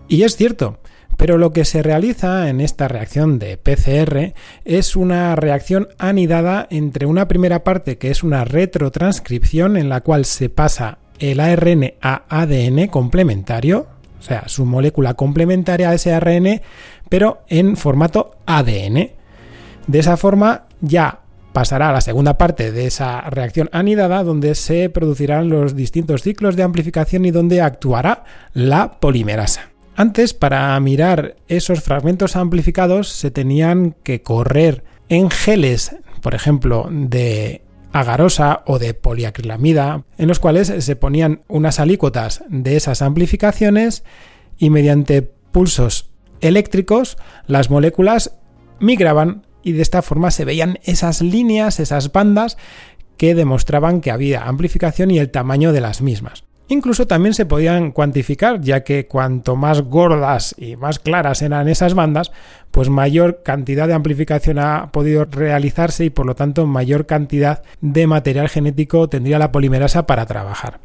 Y 0.09 0.23
es 0.23 0.37
cierto, 0.37 0.79
pero 1.17 1.39
lo 1.39 1.53
que 1.53 1.65
se 1.65 1.83
realiza 1.83 2.49
en 2.49 2.61
esta 2.61 2.89
reacción 2.89 3.39
de 3.39 3.57
PCR 3.57 4.35
es 4.65 4.97
una 4.97 5.37
reacción 5.37 5.89
anidada 5.99 6.67
entre 6.71 7.07
una 7.07 7.29
primera 7.29 7.65
parte 7.65 7.99
que 7.99 8.11
es 8.11 8.23
una 8.23 8.45
retrotranscripción 8.45 9.77
en 9.77 9.89
la 9.89 10.01
cual 10.01 10.25
se 10.25 10.49
pasa 10.49 10.99
el 11.19 11.41
ARN 11.41 11.95
a 12.03 12.25
ADN 12.29 12.89
complementario, 12.89 13.87
o 14.19 14.23
sea, 14.23 14.49
su 14.49 14.65
molécula 14.65 15.15
complementaria 15.15 15.91
a 15.91 15.95
ese 15.95 16.13
ARN, 16.13 16.61
pero 17.09 17.43
en 17.49 17.77
formato 17.77 18.37
ADN. 18.47 19.11
De 19.87 19.99
esa 19.99 20.17
forma 20.17 20.65
ya 20.81 21.21
pasará 21.55 21.91
a 21.91 21.93
la 21.93 22.01
segunda 22.01 22.37
parte 22.37 22.73
de 22.73 22.87
esa 22.87 23.21
reacción 23.31 23.71
anidada 23.73 24.25
donde 24.25 24.57
se 24.57 24.91
producirán 24.91 25.49
los 25.49 25.77
distintos 25.77 26.23
ciclos 26.23 26.57
de 26.57 26.65
amplificación 26.65 27.25
y 27.25 27.31
donde 27.31 27.63
actuará 27.63 28.25
la 28.53 28.99
polimerasa. 28.99 29.71
Antes, 29.95 30.35
para 30.35 30.79
mirar 30.81 31.37
esos 31.47 31.81
fragmentos 31.81 32.35
amplificados, 32.35 33.09
se 33.09 33.31
tenían 33.31 33.95
que 34.03 34.21
correr 34.21 34.83
en 35.09 35.31
geles, 35.31 35.95
por 36.23 36.35
ejemplo, 36.35 36.89
de 36.91 37.63
agarosa 37.93 38.65
o 38.67 38.81
de 38.81 38.93
poliacrilamida, 38.93 40.03
en 40.19 40.27
los 40.27 40.41
cuales 40.41 40.73
se 40.77 40.97
ponían 40.97 41.43
unas 41.47 41.79
alícuotas 41.79 42.43
de 42.49 42.75
esas 42.75 43.01
amplificaciones 43.01 44.03
y 44.59 44.71
mediante 44.71 45.23
pulsos 45.23 46.11
eléctricos 46.41 47.17
las 47.47 47.71
moléculas 47.71 48.37
migraban 48.81 49.47
y 49.65 49.73
de 49.73 49.83
esta 49.83 50.03
forma 50.03 50.31
se 50.31 50.45
veían 50.45 50.79
esas 50.85 51.23
líneas, 51.23 51.81
esas 51.81 52.13
bandas 52.13 52.57
que 53.17 53.35
demostraban 53.35 54.01
que 54.01 54.11
había 54.11 54.45
amplificación 54.45 55.11
y 55.11 55.19
el 55.19 55.31
tamaño 55.31 55.73
de 55.73 55.81
las 55.81 56.03
mismas. 56.03 56.45
Incluso 56.69 57.07
también 57.07 57.35
se 57.35 57.45
podían 57.45 57.93
cuantificar, 57.93 58.61
ya 58.63 58.85
que 58.85 59.07
cuanto 59.07 59.55
más 59.55 59.83
gordas 59.83 60.55
y 60.57 60.77
más 60.77 60.99
claras 60.99 61.43
eran 61.43 61.69
esas 61.69 61.93
bandas, 61.93 62.33
pues 62.71 62.89
mayor 62.89 63.43
cantidad 63.43 63.87
de 63.87 63.93
amplificación 63.93 64.59
ha 64.59 64.91
podido 64.91 65.27
realizarse 65.27 66.07
y 66.07 66.11
por 66.11 66.25
lo 66.25 66.35
tanto 66.35 66.67
mayor 66.67 67.05
cantidad 67.05 67.63
de 67.83 68.07
material 68.07 68.49
genético 68.49 69.09
tendría 69.11 69.39
la 69.39 69.53
polimerasa 69.53 70.07
para 70.07 70.25
trabajar. 70.25 70.81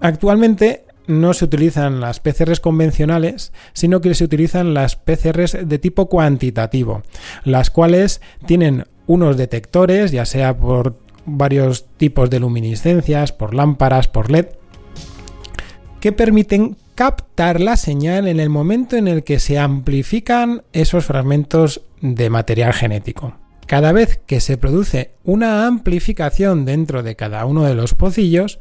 Actualmente 0.00 0.85
no 1.06 1.34
se 1.34 1.44
utilizan 1.44 2.00
las 2.00 2.20
PCRs 2.20 2.60
convencionales, 2.60 3.52
sino 3.72 4.00
que 4.00 4.14
se 4.14 4.24
utilizan 4.24 4.74
las 4.74 4.96
PCRs 4.96 5.68
de 5.68 5.78
tipo 5.78 6.08
cuantitativo, 6.08 7.02
las 7.44 7.70
cuales 7.70 8.20
tienen 8.46 8.84
unos 9.06 9.36
detectores, 9.36 10.12
ya 10.12 10.24
sea 10.24 10.56
por 10.56 10.98
varios 11.24 11.86
tipos 11.96 12.30
de 12.30 12.40
luminiscencias, 12.40 13.32
por 13.32 13.54
lámparas, 13.54 14.08
por 14.08 14.30
LED, 14.30 14.46
que 16.00 16.12
permiten 16.12 16.76
captar 16.94 17.60
la 17.60 17.76
señal 17.76 18.26
en 18.26 18.40
el 18.40 18.48
momento 18.48 18.96
en 18.96 19.08
el 19.08 19.22
que 19.22 19.38
se 19.38 19.58
amplifican 19.58 20.62
esos 20.72 21.04
fragmentos 21.04 21.82
de 22.00 22.30
material 22.30 22.72
genético. 22.72 23.34
Cada 23.66 23.92
vez 23.92 24.20
que 24.26 24.40
se 24.40 24.56
produce 24.56 25.14
una 25.24 25.66
amplificación 25.66 26.64
dentro 26.64 27.02
de 27.02 27.16
cada 27.16 27.44
uno 27.44 27.64
de 27.64 27.74
los 27.74 27.94
pocillos, 27.94 28.60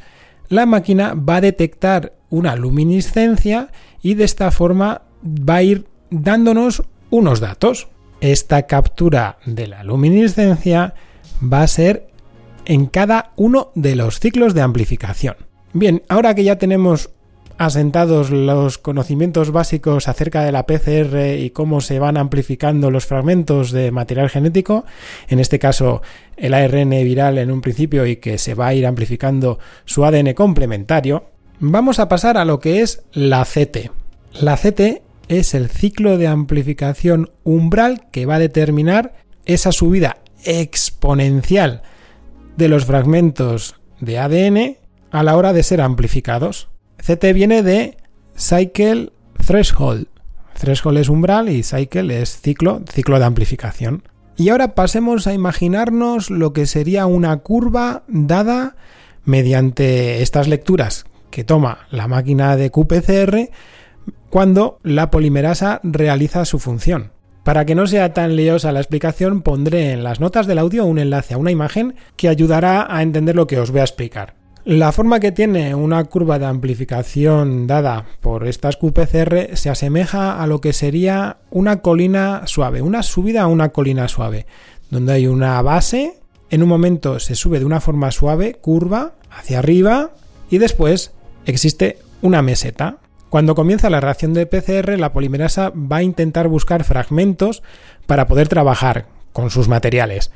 la 0.50 0.66
máquina 0.66 1.14
va 1.14 1.38
a 1.38 1.42
detectar 1.42 2.14
una 2.30 2.56
luminiscencia 2.56 3.70
y 4.02 4.14
de 4.16 4.24
esta 4.24 4.52
forma 4.52 5.04
va 5.24 5.56
a 5.56 5.64
ir 5.64 5.88
dándonos 6.10 6.84
unos 7.10 7.40
datos. 7.40 7.88
Esta 8.22 8.64
captura 8.64 9.38
de 9.46 9.68
la 9.68 9.84
luminiscencia 9.84 10.94
va 11.42 11.62
a 11.62 11.68
ser 11.68 12.08
en 12.66 12.88
cada 12.88 13.32
uno 13.36 13.72
de 13.76 13.96
los 13.96 14.20
ciclos 14.20 14.54
de 14.54 14.62
amplificación. 14.62 15.36
Bien, 15.74 16.04
ahora 16.08 16.34
que 16.36 16.44
ya 16.44 16.58
tenemos 16.58 17.10
asentados 17.58 18.30
los 18.32 18.78
conocimientos 18.78 19.52
básicos 19.52 20.08
acerca 20.08 20.44
de 20.44 20.52
la 20.52 20.66
PCR 20.66 21.36
y 21.38 21.52
cómo 21.52 21.82
se 21.82 22.00
van 22.00 22.18
amplificando 22.18 22.92
los 22.92 23.06
fragmentos 23.06 23.72
de 23.72 23.92
material 23.92 24.30
genético, 24.30 24.86
en 25.28 25.40
este 25.40 25.60
caso 25.60 26.02
el 26.38 26.54
ARN 26.54 26.90
viral 26.90 27.38
en 27.38 27.52
un 27.52 27.62
principio 27.62 28.06
y 28.06 28.18
que 28.18 28.38
se 28.38 28.56
va 28.56 28.68
a 28.68 28.74
ir 28.74 28.86
amplificando 28.86 29.60
su 29.86 30.06
ADN 30.06 30.34
complementario, 30.34 31.26
vamos 31.60 32.00
a 32.00 32.10
pasar 32.10 32.38
a 32.38 32.46
lo 32.46 32.60
que 32.60 32.82
es 32.82 33.04
la 33.14 33.46
CT. 33.46 33.92
La 34.42 34.58
CT 34.58 35.02
es 35.28 35.54
el 35.54 35.70
ciclo 35.70 36.18
de 36.18 36.28
amplificación 36.28 37.32
umbral 37.44 38.08
que 38.12 38.26
va 38.26 38.36
a 38.36 38.40
determinar 38.40 39.14
esa 39.46 39.72
subida 39.72 40.18
exponencial 40.44 41.82
de 42.58 42.68
los 42.68 42.86
fragmentos 42.86 43.76
de 44.00 44.20
ADN 44.20 44.78
a 45.12 45.24
la 45.24 45.36
hora 45.38 45.54
de 45.54 45.64
ser 45.64 45.82
amplificados. 45.82 46.70
CT 47.06 47.34
viene 47.36 47.62
de 47.62 47.98
Cycle 48.36 49.12
Threshold. 49.46 50.08
Threshold 50.60 50.98
es 50.98 51.10
umbral 51.10 51.50
y 51.50 51.62
Cycle 51.62 52.20
es 52.20 52.42
ciclo, 52.42 52.82
ciclo 52.92 53.20
de 53.20 53.26
amplificación. 53.26 54.02
Y 54.38 54.50
ahora 54.50 54.74
pasemos 54.74 55.28
a 55.28 55.34
imaginarnos 55.34 56.32
lo 56.32 56.52
que 56.52 56.66
sería 56.66 57.06
una 57.06 57.38
curva 57.38 58.04
dada 58.08 58.76
mediante 59.24 60.24
estas 60.24 60.48
lecturas 60.48 61.06
que 61.30 61.44
toma 61.44 61.86
la 61.92 62.08
máquina 62.08 62.56
de 62.56 62.72
QPCR 62.72 63.52
cuando 64.32 64.80
la 64.82 65.12
polimerasa 65.12 65.82
realiza 65.84 66.44
su 66.44 66.58
función. 66.58 67.12
Para 67.44 67.66
que 67.66 67.76
no 67.76 67.86
sea 67.86 68.14
tan 68.14 68.36
liosa 68.36 68.72
la 68.72 68.80
explicación, 68.80 69.44
pondré 69.44 69.92
en 69.92 70.04
las 70.04 70.20
notas 70.20 70.48
del 70.48 70.58
audio 70.58 70.86
un 70.86 70.98
enlace 70.98 71.36
a 71.36 71.38
una 71.38 71.52
imagen 71.52 71.94
que 72.18 72.30
ayudará 72.30 72.88
a 72.90 73.04
entender 73.04 73.36
lo 73.36 73.46
que 73.46 73.60
os 73.60 73.70
voy 73.70 73.82
a 73.82 73.84
explicar. 73.84 74.45
La 74.66 74.92
forma 74.92 75.20
que 75.20 75.32
tiene 75.32 75.76
una 75.76 76.04
curva 76.06 76.40
de 76.40 76.48
amplificación 76.48 77.68
dada 77.68 78.06
por 78.20 78.48
estas 78.48 78.78
QPCR 78.78 79.56
se 79.56 79.70
asemeja 79.70 80.42
a 80.42 80.48
lo 80.48 80.60
que 80.60 80.74
sería 80.74 81.38
una 81.52 81.82
colina 81.82 82.42
suave, 82.48 82.82
una 82.82 83.04
subida 83.04 83.44
a 83.44 83.48
una 83.48 83.70
colina 83.70 84.08
suave, 84.08 84.48
donde 84.90 85.14
hay 85.14 85.28
una 85.28 85.62
base 85.62 86.20
en 86.50 86.64
un 86.64 86.70
momento 86.70 87.20
se 87.20 87.36
sube 87.36 87.60
de 87.60 87.66
una 87.66 87.82
forma 87.82 88.12
suave, 88.12 88.56
curva, 88.56 89.14
hacia 89.30 89.60
arriba, 89.60 90.12
y 90.50 90.58
después 90.58 91.12
existe 91.46 92.00
una 92.22 92.42
meseta. 92.42 92.98
Cuando 93.30 93.56
comienza 93.56 93.90
la 93.90 94.00
reacción 94.00 94.34
de 94.34 94.46
PCR, 94.46 94.98
la 94.98 95.12
polimerasa 95.12 95.72
va 95.72 95.98
a 95.98 96.04
intentar 96.04 96.48
buscar 96.48 96.84
fragmentos 96.84 97.64
para 98.06 98.28
poder 98.28 98.48
trabajar 98.48 99.08
con 99.34 99.50
sus 99.50 99.68
materiales. 99.68 100.32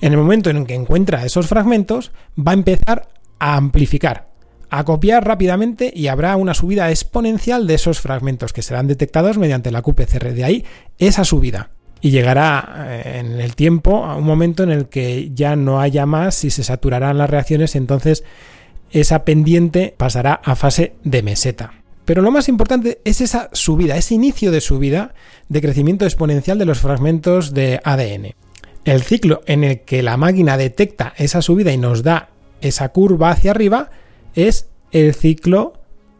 En 0.00 0.12
el 0.12 0.18
momento 0.18 0.50
en 0.50 0.66
que 0.66 0.74
encuentra 0.74 1.24
esos 1.24 1.46
fragmentos, 1.46 2.12
va 2.38 2.52
a 2.52 2.54
empezar 2.54 3.08
a 3.40 3.56
amplificar, 3.56 4.28
a 4.70 4.84
copiar 4.84 5.26
rápidamente 5.26 5.92
y 5.94 6.06
habrá 6.06 6.36
una 6.36 6.54
subida 6.54 6.90
exponencial 6.90 7.66
de 7.66 7.74
esos 7.74 8.00
fragmentos 8.00 8.52
que 8.52 8.62
serán 8.62 8.86
detectados 8.86 9.38
mediante 9.38 9.72
la 9.72 9.82
QPCR. 9.82 10.32
De 10.32 10.44
ahí 10.44 10.64
esa 10.98 11.24
subida. 11.24 11.70
Y 12.00 12.10
llegará 12.10 12.86
eh, 12.88 13.18
en 13.18 13.40
el 13.40 13.56
tiempo 13.56 14.04
a 14.04 14.16
un 14.16 14.24
momento 14.24 14.62
en 14.62 14.70
el 14.70 14.88
que 14.88 15.32
ya 15.34 15.56
no 15.56 15.80
haya 15.80 16.06
más 16.06 16.44
y 16.44 16.50
se 16.50 16.62
saturarán 16.62 17.18
las 17.18 17.28
reacciones, 17.28 17.74
entonces 17.74 18.24
esa 18.90 19.24
pendiente 19.24 19.94
pasará 19.96 20.34
a 20.42 20.54
fase 20.54 20.94
de 21.04 21.22
meseta. 21.22 21.72
Pero 22.04 22.22
lo 22.22 22.30
más 22.30 22.48
importante 22.48 23.00
es 23.04 23.20
esa 23.20 23.50
subida, 23.52 23.96
ese 23.96 24.14
inicio 24.14 24.50
de 24.50 24.60
subida 24.60 25.14
de 25.48 25.60
crecimiento 25.60 26.04
exponencial 26.04 26.58
de 26.58 26.64
los 26.64 26.80
fragmentos 26.80 27.52
de 27.52 27.80
ADN. 27.84 28.34
El 28.84 29.02
ciclo 29.02 29.42
en 29.46 29.62
el 29.62 29.80
que 29.82 30.02
la 30.02 30.16
máquina 30.16 30.56
detecta 30.56 31.12
esa 31.18 31.42
subida 31.42 31.70
y 31.72 31.76
nos 31.76 32.02
da 32.02 32.30
esa 32.60 32.90
curva 32.90 33.30
hacia 33.30 33.50
arriba 33.50 33.90
es 34.34 34.70
el 34.92 35.14
ciclo 35.14 35.74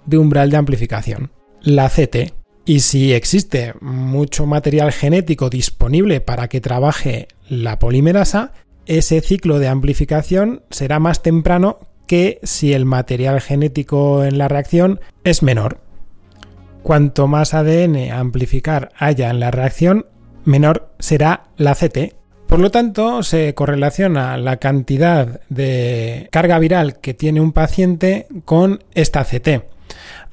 de 0.07 0.19
umbral 0.19 0.51
de 0.51 0.57
amplificación, 0.57 1.31
la 1.63 1.89
CT. 1.89 2.35
Y 2.65 2.81
si 2.81 3.13
existe 3.13 3.75
mucho 3.81 4.47
material 4.47 4.93
genético 4.93 5.51
disponible 5.51 6.21
para 6.21 6.49
que 6.49 6.61
trabaje 6.61 7.29
la 7.49 7.79
polimerasa, 7.79 8.53
ese 8.87 9.21
ciclo 9.21 9.59
de 9.59 9.69
amplificación 9.69 10.63
será 10.71 10.99
más 10.99 11.23
temprano 11.23 11.79
que 12.07 12.41
si 12.43 12.73
el 12.73 12.85
material 12.85 13.41
genético 13.41 14.25
en 14.25 14.39
la 14.39 14.49
reacción 14.49 15.01
es 15.25 15.43
menor. 15.43 15.81
Cuanto 16.83 17.29
más 17.29 17.55
ADN 17.55 18.11
amplificar 18.11 18.91
haya 18.99 19.31
en 19.31 19.41
la 19.41 19.51
reacción, 19.51 20.07
menor 20.45 20.93
será 20.99 21.45
la 21.57 21.75
CT. 21.75 22.20
Por 22.51 22.59
lo 22.59 22.73
tanto, 22.73 23.23
se 23.23 23.55
correlaciona 23.55 24.37
la 24.37 24.57
cantidad 24.57 25.41
de 25.49 26.27
carga 26.33 26.59
viral 26.59 26.99
que 26.99 27.15
tiene 27.15 27.41
un 27.41 27.53
paciente 27.53 28.27
con 28.45 28.83
esta 28.93 29.25
CT. 29.25 29.63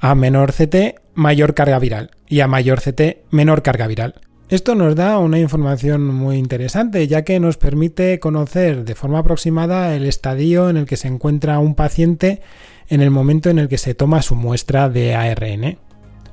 A 0.00 0.16
menor 0.16 0.52
CT, 0.52 0.96
mayor 1.14 1.54
carga 1.54 1.78
viral. 1.78 2.10
Y 2.26 2.40
a 2.40 2.48
mayor 2.48 2.80
CT, 2.80 3.30
menor 3.30 3.62
carga 3.62 3.86
viral. 3.86 4.16
Esto 4.48 4.74
nos 4.74 4.96
da 4.96 5.18
una 5.18 5.38
información 5.38 6.12
muy 6.12 6.38
interesante, 6.38 7.06
ya 7.06 7.22
que 7.22 7.38
nos 7.38 7.56
permite 7.56 8.18
conocer 8.18 8.84
de 8.84 8.96
forma 8.96 9.20
aproximada 9.20 9.94
el 9.94 10.04
estadio 10.04 10.70
en 10.70 10.76
el 10.76 10.86
que 10.86 10.96
se 10.96 11.06
encuentra 11.06 11.60
un 11.60 11.76
paciente 11.76 12.42
en 12.88 13.00
el 13.00 13.12
momento 13.12 13.48
en 13.48 13.60
el 13.60 13.68
que 13.68 13.78
se 13.78 13.94
toma 13.94 14.22
su 14.22 14.34
muestra 14.34 14.88
de 14.88 15.14
ARN 15.14 15.78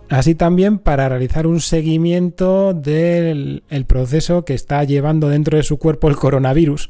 así 0.09 0.35
también 0.35 0.79
para 0.79 1.09
realizar 1.09 1.47
un 1.47 1.61
seguimiento 1.61 2.73
del 2.73 3.63
proceso 3.87 4.45
que 4.45 4.53
está 4.53 4.83
llevando 4.83 5.29
dentro 5.29 5.57
de 5.57 5.63
su 5.63 5.77
cuerpo 5.77 6.07
el 6.09 6.15
coronavirus, 6.15 6.89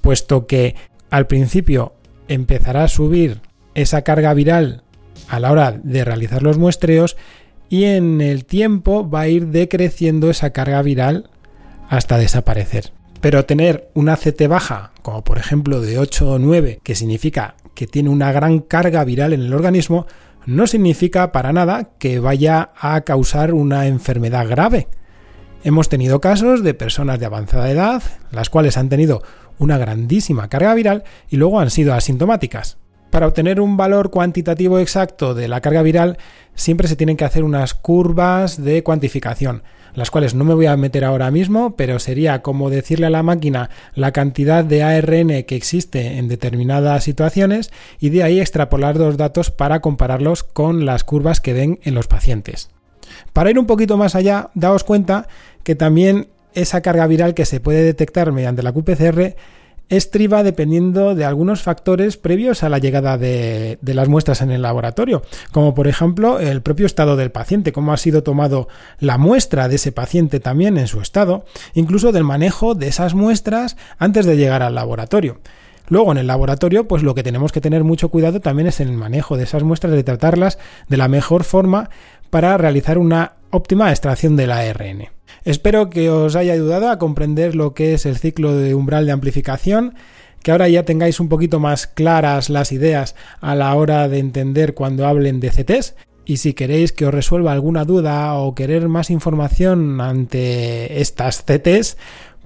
puesto 0.00 0.46
que 0.46 0.74
al 1.10 1.26
principio 1.26 1.94
empezará 2.28 2.84
a 2.84 2.88
subir 2.88 3.40
esa 3.74 4.02
carga 4.02 4.34
viral 4.34 4.82
a 5.28 5.40
la 5.40 5.50
hora 5.50 5.80
de 5.82 6.04
realizar 6.04 6.42
los 6.42 6.58
muestreos 6.58 7.16
y 7.68 7.84
en 7.84 8.20
el 8.20 8.44
tiempo 8.44 9.08
va 9.08 9.22
a 9.22 9.28
ir 9.28 9.48
decreciendo 9.48 10.30
esa 10.30 10.50
carga 10.50 10.82
viral 10.82 11.30
hasta 11.88 12.18
desaparecer. 12.18 12.92
Pero 13.20 13.44
tener 13.44 13.88
una 13.94 14.16
CT 14.16 14.48
baja, 14.48 14.92
como 15.02 15.22
por 15.24 15.38
ejemplo 15.38 15.80
de 15.80 15.98
8 15.98 16.32
o 16.32 16.38
9, 16.38 16.80
que 16.82 16.94
significa 16.94 17.54
que 17.74 17.86
tiene 17.86 18.10
una 18.10 18.32
gran 18.32 18.60
carga 18.60 19.04
viral 19.04 19.32
en 19.32 19.42
el 19.42 19.54
organismo, 19.54 20.06
no 20.46 20.66
significa 20.66 21.32
para 21.32 21.52
nada 21.52 21.90
que 21.98 22.18
vaya 22.18 22.70
a 22.78 23.00
causar 23.02 23.54
una 23.54 23.86
enfermedad 23.86 24.48
grave. 24.48 24.88
Hemos 25.64 25.88
tenido 25.88 26.20
casos 26.20 26.62
de 26.62 26.74
personas 26.74 27.20
de 27.20 27.26
avanzada 27.26 27.70
edad, 27.70 28.02
las 28.30 28.50
cuales 28.50 28.76
han 28.76 28.88
tenido 28.88 29.22
una 29.58 29.78
grandísima 29.78 30.48
carga 30.48 30.74
viral 30.74 31.04
y 31.28 31.36
luego 31.36 31.60
han 31.60 31.70
sido 31.70 31.94
asintomáticas. 31.94 32.78
Para 33.10 33.26
obtener 33.26 33.60
un 33.60 33.76
valor 33.76 34.10
cuantitativo 34.10 34.78
exacto 34.78 35.34
de 35.34 35.46
la 35.46 35.60
carga 35.60 35.82
viral, 35.82 36.18
siempre 36.54 36.88
se 36.88 36.96
tienen 36.96 37.16
que 37.16 37.26
hacer 37.26 37.44
unas 37.44 37.74
curvas 37.74 38.62
de 38.62 38.82
cuantificación 38.82 39.62
las 39.94 40.10
cuales 40.10 40.34
no 40.34 40.44
me 40.44 40.54
voy 40.54 40.66
a 40.66 40.76
meter 40.76 41.04
ahora 41.04 41.30
mismo, 41.30 41.76
pero 41.76 41.98
sería 41.98 42.42
como 42.42 42.70
decirle 42.70 43.06
a 43.06 43.10
la 43.10 43.22
máquina 43.22 43.70
la 43.94 44.12
cantidad 44.12 44.64
de 44.64 44.82
ARN 44.82 45.44
que 45.44 45.56
existe 45.56 46.18
en 46.18 46.28
determinadas 46.28 47.04
situaciones 47.04 47.70
y 48.00 48.10
de 48.10 48.22
ahí 48.22 48.40
extrapolar 48.40 48.96
los 48.96 49.16
datos 49.16 49.50
para 49.50 49.80
compararlos 49.80 50.42
con 50.42 50.84
las 50.84 51.04
curvas 51.04 51.40
que 51.40 51.54
den 51.54 51.78
en 51.82 51.94
los 51.94 52.06
pacientes. 52.06 52.70
Para 53.32 53.50
ir 53.50 53.58
un 53.58 53.66
poquito 53.66 53.96
más 53.96 54.14
allá, 54.14 54.50
daos 54.54 54.84
cuenta 54.84 55.28
que 55.62 55.74
también 55.74 56.28
esa 56.54 56.80
carga 56.80 57.06
viral 57.06 57.34
que 57.34 57.46
se 57.46 57.60
puede 57.60 57.82
detectar 57.82 58.32
mediante 58.32 58.62
la 58.62 58.72
QPCR 58.72 59.34
estriba 59.96 60.42
dependiendo 60.42 61.14
de 61.14 61.26
algunos 61.26 61.62
factores 61.62 62.16
previos 62.16 62.62
a 62.62 62.70
la 62.70 62.78
llegada 62.78 63.18
de, 63.18 63.78
las 63.82 64.08
muestras 64.08 64.40
en 64.40 64.50
el 64.50 64.62
laboratorio, 64.62 65.22
como 65.52 65.74
por 65.74 65.86
ejemplo 65.86 66.40
el 66.40 66.62
propio 66.62 66.86
estado 66.86 67.14
del 67.16 67.30
paciente, 67.30 67.72
cómo 67.72 67.92
ha 67.92 67.98
sido 67.98 68.22
tomado 68.22 68.68
la 68.98 69.18
muestra 69.18 69.68
de 69.68 69.76
ese 69.76 69.92
paciente 69.92 70.40
también 70.40 70.78
en 70.78 70.86
su 70.86 71.02
estado, 71.02 71.44
incluso 71.74 72.10
del 72.10 72.24
manejo 72.24 72.74
de 72.74 72.88
esas 72.88 73.14
muestras 73.14 73.76
antes 73.98 74.24
de 74.24 74.38
llegar 74.38 74.62
al 74.62 74.74
laboratorio. 74.74 75.40
Luego 75.88 76.12
en 76.12 76.18
el 76.18 76.26
laboratorio, 76.26 76.88
pues 76.88 77.02
lo 77.02 77.14
que 77.14 77.22
tenemos 77.22 77.52
que 77.52 77.60
tener 77.60 77.84
mucho 77.84 78.08
cuidado 78.08 78.40
también 78.40 78.68
es 78.68 78.80
en 78.80 78.88
el 78.88 78.96
manejo 78.96 79.36
de 79.36 79.44
esas 79.44 79.62
muestras, 79.62 79.92
de 79.92 80.04
tratarlas 80.04 80.58
de 80.88 80.96
la 80.96 81.08
mejor 81.08 81.44
forma 81.44 81.90
para 82.30 82.56
realizar 82.56 82.96
una 82.96 83.34
óptima 83.50 83.90
extracción 83.90 84.36
del 84.36 84.52
ARN. 84.52 85.08
Espero 85.44 85.90
que 85.90 86.08
os 86.08 86.36
haya 86.36 86.52
ayudado 86.52 86.88
a 86.88 86.98
comprender 86.98 87.56
lo 87.56 87.74
que 87.74 87.94
es 87.94 88.06
el 88.06 88.16
ciclo 88.16 88.56
de 88.56 88.74
umbral 88.74 89.06
de 89.06 89.12
amplificación, 89.12 89.94
que 90.42 90.52
ahora 90.52 90.68
ya 90.68 90.84
tengáis 90.84 91.18
un 91.20 91.28
poquito 91.28 91.58
más 91.58 91.86
claras 91.86 92.48
las 92.50 92.72
ideas 92.72 93.14
a 93.40 93.54
la 93.54 93.74
hora 93.74 94.08
de 94.08 94.18
entender 94.18 94.74
cuando 94.74 95.06
hablen 95.06 95.40
de 95.40 95.50
CTs. 95.50 95.94
Y 96.24 96.36
si 96.36 96.52
queréis 96.54 96.92
que 96.92 97.06
os 97.06 97.12
resuelva 97.12 97.50
alguna 97.52 97.84
duda 97.84 98.34
o 98.34 98.54
querer 98.54 98.86
más 98.88 99.10
información 99.10 100.00
ante 100.00 101.00
estas 101.00 101.42
CTs, 101.42 101.96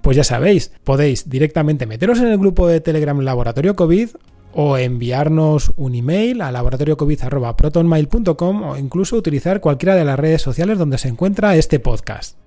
pues 0.01 0.17
ya 0.17 0.25
sabéis, 0.25 0.73
podéis 0.83 1.29
directamente 1.29 1.85
meteros 1.85 2.21
en 2.21 2.29
el 2.29 2.39
grupo 2.39 2.67
de 2.67 2.81
Telegram 2.81 3.21
Laboratorio 3.21 3.77
COVID 3.77 4.09
o 4.55 4.79
enviarnos 4.79 5.75
un 5.77 5.95
email 5.95 6.41
a 6.41 6.51
laboratoriocovid.protonmail.com 6.51 8.63
o 8.63 8.79
incluso 8.79 9.17
utilizar 9.17 9.61
cualquiera 9.61 9.95
de 9.95 10.07
las 10.07 10.19
redes 10.19 10.41
sociales 10.41 10.79
donde 10.79 10.97
se 10.97 11.09
encuentra 11.09 11.57
este 11.57 11.79
podcast. 11.79 12.46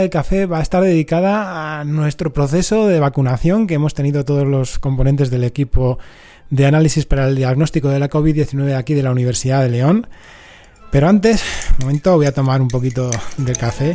Nuestra 0.00 0.22
sala 0.22 0.32
de 0.32 0.38
café 0.38 0.46
va 0.46 0.58
a 0.58 0.62
estar 0.62 0.82
dedicada 0.82 1.80
a 1.80 1.84
nuestro 1.84 2.32
proceso 2.32 2.86
de 2.86 3.00
vacunación 3.00 3.66
que 3.66 3.74
hemos 3.74 3.92
tenido 3.92 4.24
todos 4.24 4.46
los 4.46 4.78
componentes 4.78 5.30
del 5.30 5.44
equipo 5.44 5.98
de 6.48 6.64
análisis 6.64 7.04
para 7.04 7.28
el 7.28 7.36
diagnóstico 7.36 7.90
de 7.90 7.98
la 7.98 8.08
COVID-19 8.08 8.76
aquí 8.76 8.94
de 8.94 9.02
la 9.02 9.10
Universidad 9.10 9.62
de 9.62 9.68
León. 9.68 10.06
Pero 10.90 11.08
antes, 11.08 11.42
un 11.78 11.86
momento, 11.86 12.16
voy 12.16 12.26
a 12.26 12.32
tomar 12.32 12.62
un 12.62 12.68
poquito 12.68 13.10
de 13.36 13.52
café. 13.54 13.94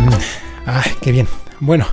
Mm. 0.00 0.66
¡Ah, 0.66 0.84
qué 1.02 1.12
bien! 1.12 1.28
Bueno, 1.60 1.86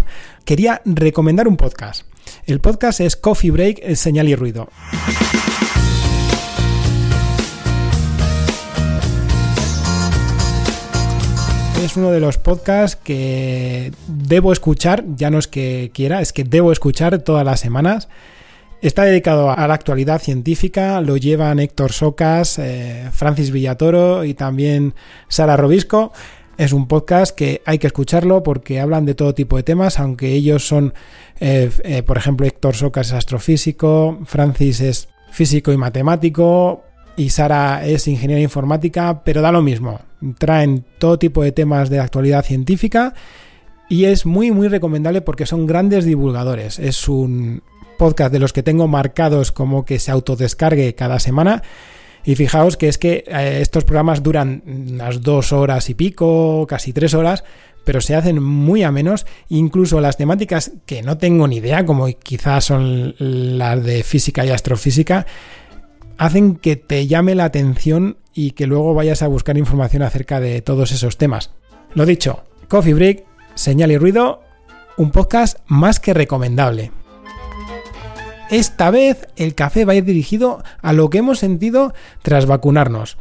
quería 0.46 0.82
recomendar 0.86 1.48
un 1.48 1.58
podcast. 1.58 2.04
El 2.46 2.62
podcast 2.62 3.02
es 3.02 3.18
Coffee 3.18 3.52
Break, 3.52 3.96
Señal 3.96 4.30
y 4.30 4.36
Ruido. 4.36 4.70
Es 11.84 11.96
uno 11.96 12.12
de 12.12 12.20
los 12.20 12.38
podcasts 12.38 13.00
que 13.02 13.94
debo 14.08 14.52
escuchar, 14.52 15.06
ya 15.16 15.30
no 15.30 15.40
es 15.40 15.48
que 15.48 15.92
quiera, 15.94 16.22
es 16.22 16.34
que 16.34 16.44
debo 16.44 16.72
escuchar 16.74 17.20
todas 17.20 17.46
las 17.46 17.62
semanas. 17.62 18.10
Está 18.82 19.04
dedicado 19.04 19.50
a 19.52 19.68
la 19.68 19.76
actualidad 19.76 20.22
científica, 20.22 21.00
lo 21.00 21.16
llevan 21.16 21.60
Héctor 21.60 21.94
Socas, 21.94 22.60
eh, 22.60 23.10
Francis 23.14 23.52
Villatoro 23.52 24.26
y 24.26 24.34
también 24.34 24.94
Sara 25.30 25.56
Robisco. 25.56 26.12
Es 26.58 26.74
un 26.74 26.88
podcast 26.88 27.36
que 27.36 27.62
hay 27.66 27.78
que 27.78 27.88
escucharlo 27.88 28.44
porque 28.44 28.82
hablan 28.82 29.06
de 29.06 29.16
todo 29.16 29.34
tipo 29.34 29.56
de 29.56 29.64
temas, 29.64 30.00
aunque 30.00 30.34
ellos 30.34 30.68
son, 30.68 30.94
eh, 31.40 31.72
eh, 31.84 32.04
por 32.04 32.18
ejemplo, 32.18 32.46
Héctor 32.46 32.76
Socas 32.76 33.08
es 33.08 33.14
astrofísico, 33.14 34.20
Francis 34.26 34.82
es 34.82 35.08
físico 35.32 35.72
y 35.72 35.78
matemático, 35.78 36.84
y 37.20 37.32
Sara 37.32 37.86
es 37.86 38.08
ingeniera 38.08 38.42
informática, 38.42 39.24
pero 39.26 39.42
da 39.42 39.52
lo 39.52 39.62
mismo. 39.62 40.00
Traen 40.38 40.86
todo 41.00 41.20
tipo 41.20 41.44
de 41.44 41.52
temas 41.52 41.90
de 41.90 42.00
actualidad 42.00 42.46
científica 42.46 43.14
y 43.90 44.06
es 44.06 44.26
muy 44.26 44.52
muy 44.52 44.70
recomendable 44.70 45.20
porque 45.20 45.46
son 45.46 45.68
grandes 45.68 46.06
divulgadores. 46.06 46.80
Es 46.80 47.10
un 47.10 47.62
podcast 47.98 48.32
de 48.32 48.40
los 48.40 48.54
que 48.54 48.64
tengo 48.64 48.88
marcados 48.88 49.52
como 49.52 49.84
que 49.84 50.00
se 50.00 50.12
autodescargue 50.12 50.96
cada 50.96 51.20
semana. 51.20 51.62
Y 52.24 52.36
fijaos 52.36 52.78
que 52.78 52.88
es 52.88 52.98
que 52.98 53.26
eh, 53.28 53.60
estos 53.62 53.84
programas 53.84 54.24
duran 54.24 54.64
unas 54.66 55.22
dos 55.22 55.52
horas 55.52 55.90
y 55.90 55.96
pico, 55.96 56.66
casi 56.70 56.94
tres 56.94 57.14
horas, 57.14 57.44
pero 57.84 58.00
se 58.00 58.16
hacen 58.16 58.42
muy 58.42 58.84
a 58.84 58.94
menos. 58.94 59.26
Incluso 59.50 60.00
las 60.00 60.16
temáticas 60.16 60.72
que 60.86 61.02
no 61.02 61.18
tengo 61.18 61.50
ni 61.50 61.58
idea, 61.58 61.86
como 61.86 62.08
quizás 62.08 62.64
son 62.64 63.14
las 63.20 63.84
de 63.84 64.04
física 64.04 64.46
y 64.46 64.52
astrofísica, 64.52 65.26
hacen 66.20 66.58
que 66.58 66.76
te 66.76 67.08
llame 67.08 67.34
la 67.34 67.46
atención 67.46 68.18
y 68.34 68.52
que 68.52 68.68
luego 68.68 68.94
vayas 68.94 69.24
a 69.24 69.28
buscar 69.28 69.58
información 69.58 70.04
acerca 70.04 70.40
de 70.40 70.62
todos 70.62 70.92
esos 70.92 71.18
temas. 71.18 71.52
Lo 71.96 72.06
dicho, 72.06 72.44
Coffee 72.68 72.94
Break, 72.94 73.24
señal 73.56 73.92
y 73.92 73.98
ruido, 73.98 74.42
un 74.98 75.12
podcast 75.12 75.60
más 75.66 76.00
que 76.00 76.14
recomendable. 76.14 76.92
Esta 78.52 78.92
vez 78.92 79.28
el 79.38 79.56
café 79.56 79.86
va 79.86 79.94
a 79.94 79.96
ir 79.96 80.04
dirigido 80.04 80.62
a 80.82 80.92
lo 80.92 81.10
que 81.10 81.20
hemos 81.20 81.40
sentido 81.40 81.94
tras 82.22 82.46
vacunarnos. 82.46 83.18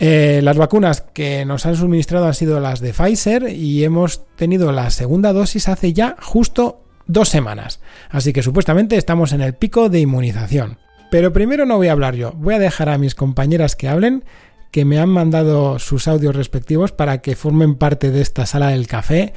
Eh, 0.00 0.40
las 0.42 0.56
vacunas 0.56 1.02
que 1.02 1.44
nos 1.44 1.66
han 1.66 1.76
suministrado 1.76 2.26
han 2.26 2.34
sido 2.34 2.58
las 2.58 2.80
de 2.80 2.92
Pfizer 2.92 3.48
y 3.48 3.84
hemos 3.84 4.26
tenido 4.34 4.72
la 4.72 4.90
segunda 4.90 5.32
dosis 5.32 5.68
hace 5.68 5.92
ya 5.92 6.16
justo 6.20 6.82
dos 7.06 7.28
semanas. 7.28 7.80
Así 8.10 8.32
que 8.32 8.42
supuestamente 8.42 8.96
estamos 8.96 9.32
en 9.32 9.40
el 9.40 9.54
pico 9.54 9.88
de 9.88 10.00
inmunización. 10.00 10.78
Pero 11.10 11.32
primero 11.32 11.64
no 11.64 11.76
voy 11.76 11.88
a 11.88 11.92
hablar 11.92 12.16
yo, 12.16 12.32
voy 12.32 12.54
a 12.54 12.58
dejar 12.58 12.90
a 12.90 12.98
mis 12.98 13.14
compañeras 13.14 13.76
que 13.76 13.88
hablen, 13.88 14.24
que 14.70 14.84
me 14.84 14.98
han 14.98 15.08
mandado 15.08 15.78
sus 15.78 16.06
audios 16.06 16.36
respectivos 16.36 16.92
para 16.92 17.22
que 17.22 17.34
formen 17.34 17.76
parte 17.76 18.10
de 18.10 18.20
esta 18.20 18.44
sala 18.44 18.68
del 18.68 18.86
café 18.86 19.32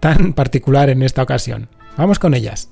tan 0.00 0.32
particular 0.34 0.90
en 0.90 1.02
esta 1.02 1.22
ocasión. 1.22 1.68
Vamos 1.96 2.18
con 2.18 2.34
ellas. 2.34 2.70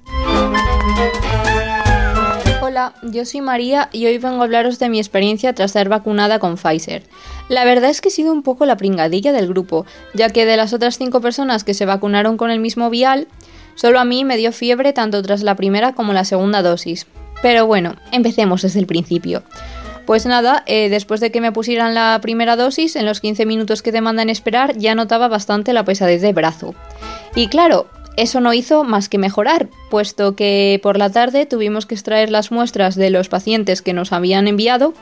Hola, 2.61 2.95
yo 3.03 3.25
soy 3.25 3.41
María 3.41 3.89
y 3.93 4.07
hoy 4.07 4.19
vengo 4.19 4.41
a 4.41 4.45
hablaros 4.45 4.79
de 4.79 4.89
mi 4.89 4.99
experiencia 4.99 5.55
tras 5.55 5.73
ser 5.73 5.89
vacunada 5.89 6.39
con 6.39 6.57
Pfizer. 6.57 7.05
La 7.49 7.65
verdad 7.65 7.91
es 7.91 8.01
que 8.01 8.09
he 8.09 8.13
sido 8.13 8.33
un 8.33 8.43
poco 8.43 8.67
la 8.67 8.77
pringadilla 8.77 9.33
del 9.33 9.49
grupo, 9.49 9.87
ya 10.15 10.31
que 10.31 10.47
de 10.47 10.57
las 10.57 10.73
otras 10.73 10.97
cinco 10.97 11.21
personas 11.21 11.63
que 11.63 11.75
se 11.75 11.85
vacunaron 11.85 12.37
con 12.37 12.51
el 12.51 12.61
mismo 12.61 12.91
vial, 12.91 13.29
solo 13.75 14.01
a 14.01 14.05
mí 14.05 14.25
me 14.25 14.37
dio 14.37 14.53
fiebre 14.53 14.93
tanto 14.93 15.23
tras 15.23 15.43
la 15.43 15.57
primera 15.57 15.95
como 15.95 16.13
la 16.13 16.25
segunda 16.25 16.63
dosis. 16.63 17.07
Pero 17.42 17.66
bueno, 17.66 17.94
empecemos 18.12 18.62
desde 18.62 18.81
el 18.81 18.87
principio. 18.87 19.42
Pues 20.07 20.26
nada, 20.26 20.64
eh, 20.66 20.88
después 20.88 21.20
de 21.20 21.31
que 21.31 21.40
me 21.40 21.53
pusieran 21.53 21.94
la 21.94 22.18
primera 22.20 22.57
dosis, 22.57 22.96
en 22.96 23.07
los 23.07 23.20
15 23.20 23.46
minutos 23.46 23.83
que 23.83 23.92
te 23.92 24.00
mandan 24.00 24.29
esperar, 24.29 24.76
ya 24.76 24.94
notaba 24.94 25.29
bastante 25.29 25.72
la 25.72 25.85
pesadez 25.85 26.20
de 26.20 26.33
brazo. 26.33 26.74
Y 27.35 27.46
claro, 27.46 27.87
eso 28.16 28.40
no 28.40 28.53
hizo 28.53 28.83
más 28.83 29.09
que 29.09 29.18
mejorar, 29.18 29.68
puesto 29.88 30.35
que 30.35 30.81
por 30.83 30.98
la 30.98 31.11
tarde 31.11 31.46
tuvimos 31.46 31.87
que 31.87 31.94
extraer 31.94 32.31
las 32.31 32.50
muestras 32.50 32.96
de 32.96 33.11
los 33.11 33.29
pacientes 33.29 33.83
que 33.83 33.92
nos 33.92 34.12
habían 34.12 34.48
enviado 34.48 34.94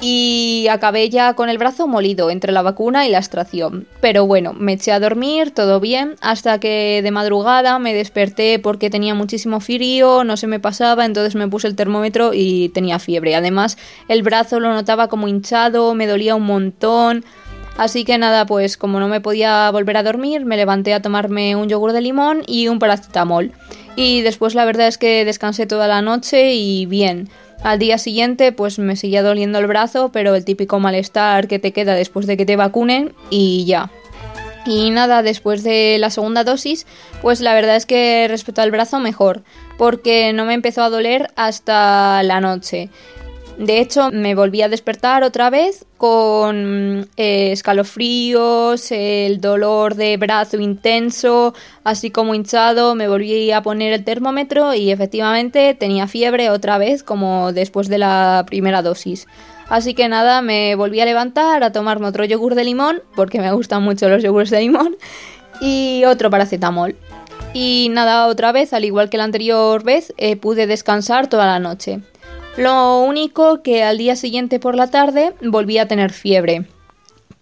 y 0.00 0.66
acabé 0.70 1.10
ya 1.10 1.34
con 1.34 1.48
el 1.48 1.58
brazo 1.58 1.86
molido 1.86 2.30
entre 2.30 2.52
la 2.52 2.62
vacuna 2.62 3.06
y 3.06 3.10
la 3.10 3.18
extracción. 3.18 3.86
Pero 4.00 4.26
bueno, 4.26 4.52
me 4.54 4.74
eché 4.74 4.92
a 4.92 5.00
dormir, 5.00 5.52
todo 5.52 5.80
bien, 5.80 6.16
hasta 6.20 6.58
que 6.58 7.00
de 7.02 7.10
madrugada 7.10 7.78
me 7.78 7.94
desperté 7.94 8.58
porque 8.58 8.90
tenía 8.90 9.14
muchísimo 9.14 9.60
frío, 9.60 10.24
no 10.24 10.36
se 10.36 10.46
me 10.46 10.60
pasaba, 10.60 11.04
entonces 11.04 11.34
me 11.34 11.48
puse 11.48 11.68
el 11.68 11.76
termómetro 11.76 12.30
y 12.32 12.70
tenía 12.70 12.98
fiebre. 12.98 13.34
Además, 13.34 13.76
el 14.08 14.22
brazo 14.22 14.58
lo 14.60 14.72
notaba 14.72 15.08
como 15.08 15.28
hinchado, 15.28 15.94
me 15.94 16.06
dolía 16.06 16.34
un 16.34 16.44
montón. 16.44 17.24
Así 17.76 18.04
que 18.04 18.18
nada, 18.18 18.46
pues 18.46 18.76
como 18.76 19.00
no 19.00 19.08
me 19.08 19.20
podía 19.20 19.70
volver 19.70 19.96
a 19.96 20.02
dormir, 20.02 20.44
me 20.44 20.56
levanté 20.56 20.92
a 20.92 21.02
tomarme 21.02 21.56
un 21.56 21.68
yogur 21.68 21.92
de 21.92 22.00
limón 22.00 22.42
y 22.46 22.68
un 22.68 22.78
paracetamol. 22.78 23.52
Y 23.96 24.22
después 24.22 24.54
la 24.54 24.64
verdad 24.64 24.86
es 24.86 24.98
que 24.98 25.24
descansé 25.24 25.66
toda 25.66 25.88
la 25.88 26.02
noche 26.02 26.54
y 26.54 26.86
bien. 26.86 27.28
Al 27.62 27.78
día 27.78 27.98
siguiente 27.98 28.52
pues 28.52 28.78
me 28.78 28.96
seguía 28.96 29.22
doliendo 29.22 29.58
el 29.58 29.66
brazo, 29.66 30.10
pero 30.12 30.34
el 30.34 30.44
típico 30.44 30.80
malestar 30.80 31.46
que 31.46 31.58
te 31.58 31.72
queda 31.72 31.94
después 31.94 32.26
de 32.26 32.36
que 32.36 32.46
te 32.46 32.56
vacunen 32.56 33.14
y 33.28 33.64
ya. 33.66 33.90
Y 34.66 34.90
nada, 34.90 35.22
después 35.22 35.62
de 35.62 35.96
la 35.98 36.10
segunda 36.10 36.44
dosis, 36.44 36.86
pues 37.22 37.40
la 37.40 37.54
verdad 37.54 37.76
es 37.76 37.86
que 37.86 38.26
respecto 38.28 38.60
al 38.60 38.70
brazo 38.70 39.00
mejor, 39.00 39.42
porque 39.78 40.32
no 40.32 40.44
me 40.44 40.54
empezó 40.54 40.82
a 40.82 40.90
doler 40.90 41.30
hasta 41.36 42.22
la 42.22 42.40
noche. 42.40 42.90
De 43.58 43.78
hecho, 43.78 44.10
me 44.10 44.34
volví 44.34 44.62
a 44.62 44.68
despertar 44.68 45.22
otra 45.22 45.50
vez 45.50 45.84
con 45.98 47.08
eh, 47.16 47.52
escalofríos, 47.52 48.90
el 48.90 49.40
dolor 49.40 49.96
de 49.96 50.16
brazo 50.16 50.58
intenso, 50.58 51.52
así 51.84 52.10
como 52.10 52.34
hinchado. 52.34 52.94
Me 52.94 53.06
volví 53.06 53.50
a 53.52 53.62
poner 53.62 53.92
el 53.92 54.04
termómetro 54.04 54.72
y 54.72 54.90
efectivamente 54.90 55.74
tenía 55.74 56.06
fiebre 56.06 56.48
otra 56.48 56.78
vez, 56.78 57.02
como 57.02 57.52
después 57.52 57.88
de 57.88 57.98
la 57.98 58.44
primera 58.46 58.80
dosis. 58.80 59.26
Así 59.68 59.94
que 59.94 60.08
nada, 60.08 60.42
me 60.42 60.74
volví 60.74 61.00
a 61.00 61.04
levantar 61.04 61.62
a 61.62 61.70
tomarme 61.70 62.08
otro 62.08 62.24
yogur 62.24 62.54
de 62.54 62.64
limón, 62.64 63.02
porque 63.14 63.40
me 63.40 63.52
gustan 63.52 63.82
mucho 63.82 64.08
los 64.08 64.22
yogures 64.22 64.50
de 64.50 64.60
limón, 64.60 64.96
y 65.60 66.02
otro 66.06 66.30
paracetamol. 66.30 66.96
Y 67.52 67.88
nada, 67.90 68.26
otra 68.26 68.52
vez, 68.52 68.72
al 68.72 68.84
igual 68.84 69.10
que 69.10 69.18
la 69.18 69.24
anterior 69.24 69.84
vez, 69.84 70.12
eh, 70.16 70.36
pude 70.36 70.66
descansar 70.66 71.28
toda 71.28 71.46
la 71.46 71.58
noche. 71.58 72.00
Lo 72.56 73.00
único 73.00 73.62
que 73.62 73.84
al 73.84 73.98
día 73.98 74.16
siguiente 74.16 74.58
por 74.58 74.74
la 74.74 74.88
tarde 74.88 75.34
volví 75.42 75.78
a 75.78 75.88
tener 75.88 76.12
fiebre. 76.12 76.66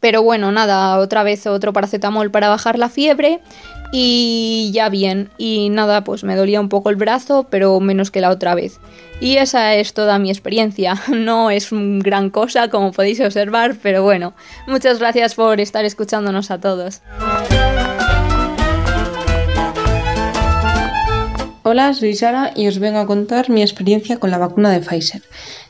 Pero 0.01 0.23
bueno, 0.23 0.53
nada, 0.53 0.99
otra 0.99 1.23
vez 1.23 1.47
otro 1.47 1.73
paracetamol 1.73 2.31
para 2.31 2.49
bajar 2.49 2.79
la 2.79 2.89
fiebre 2.89 3.41
y 3.91 4.71
ya 4.73 4.89
bien. 4.89 5.31
Y 5.39 5.71
nada, 5.71 6.05
pues 6.05 6.25
me 6.25 6.37
dolía 6.37 6.61
un 6.61 6.69
poco 6.69 6.91
el 6.91 6.97
brazo, 6.97 7.47
pero 7.51 7.79
menos 7.81 8.11
que 8.11 8.21
la 8.21 8.31
otra 8.31 8.55
vez. 8.55 8.79
Y 9.21 9.39
esa 9.39 9.75
es 9.75 9.95
toda 9.95 10.19
mi 10.19 10.31
experiencia. 10.31 10.95
No 11.09 11.51
es 11.51 11.69
gran 11.73 12.31
cosa, 12.31 12.69
como 12.69 12.93
podéis 12.93 13.21
observar, 13.21 13.77
pero 13.83 14.03
bueno, 14.03 14.35
muchas 14.67 14.99
gracias 14.99 15.35
por 15.35 15.61
estar 15.61 15.85
escuchándonos 15.85 16.51
a 16.51 16.61
todos. 16.61 17.03
Hola, 21.71 21.93
soy 21.93 22.15
Sara 22.15 22.53
y 22.57 22.67
os 22.67 22.79
vengo 22.79 22.99
a 22.99 23.07
contar 23.07 23.51
mi 23.51 23.61
experiencia 23.61 24.17
con 24.19 24.31
la 24.31 24.39
vacuna 24.39 24.71
de 24.71 24.81
Pfizer. 24.81 25.21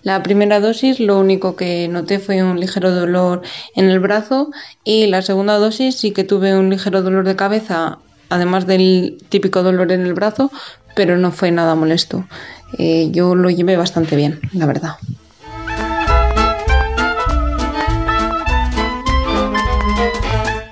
La 0.05 0.23
primera 0.23 0.61
dosis 0.61 1.01
lo 1.01 1.19
único 1.19 1.57
que 1.57 1.89
noté 1.89 2.21
fue 2.21 2.41
un 2.41 2.61
ligero 2.61 2.95
dolor 2.95 3.43
en 3.75 3.87
el 3.91 3.99
brazo 3.99 4.53
y 4.85 5.09
la 5.09 5.23
segunda 5.23 5.59
dosis 5.59 5.97
sí 5.97 6.13
que 6.13 6.23
tuve 6.23 6.57
un 6.57 6.71
ligero 6.71 7.03
dolor 7.03 7.25
de 7.25 7.35
cabeza, 7.35 7.99
además 8.29 8.65
del 8.69 9.19
típico 9.29 9.65
dolor 9.65 9.91
en 9.91 10.03
el 10.03 10.15
brazo, 10.15 10.53
pero 10.95 11.17
no 11.17 11.33
fue 11.33 11.51
nada 11.51 11.75
molesto. 11.75 12.29
Eh, 12.79 13.09
yo 13.11 13.35
lo 13.35 13.51
llevé 13.51 13.77
bastante 13.77 14.15
bien, 14.15 14.39
la 14.53 14.67
verdad. 14.67 14.93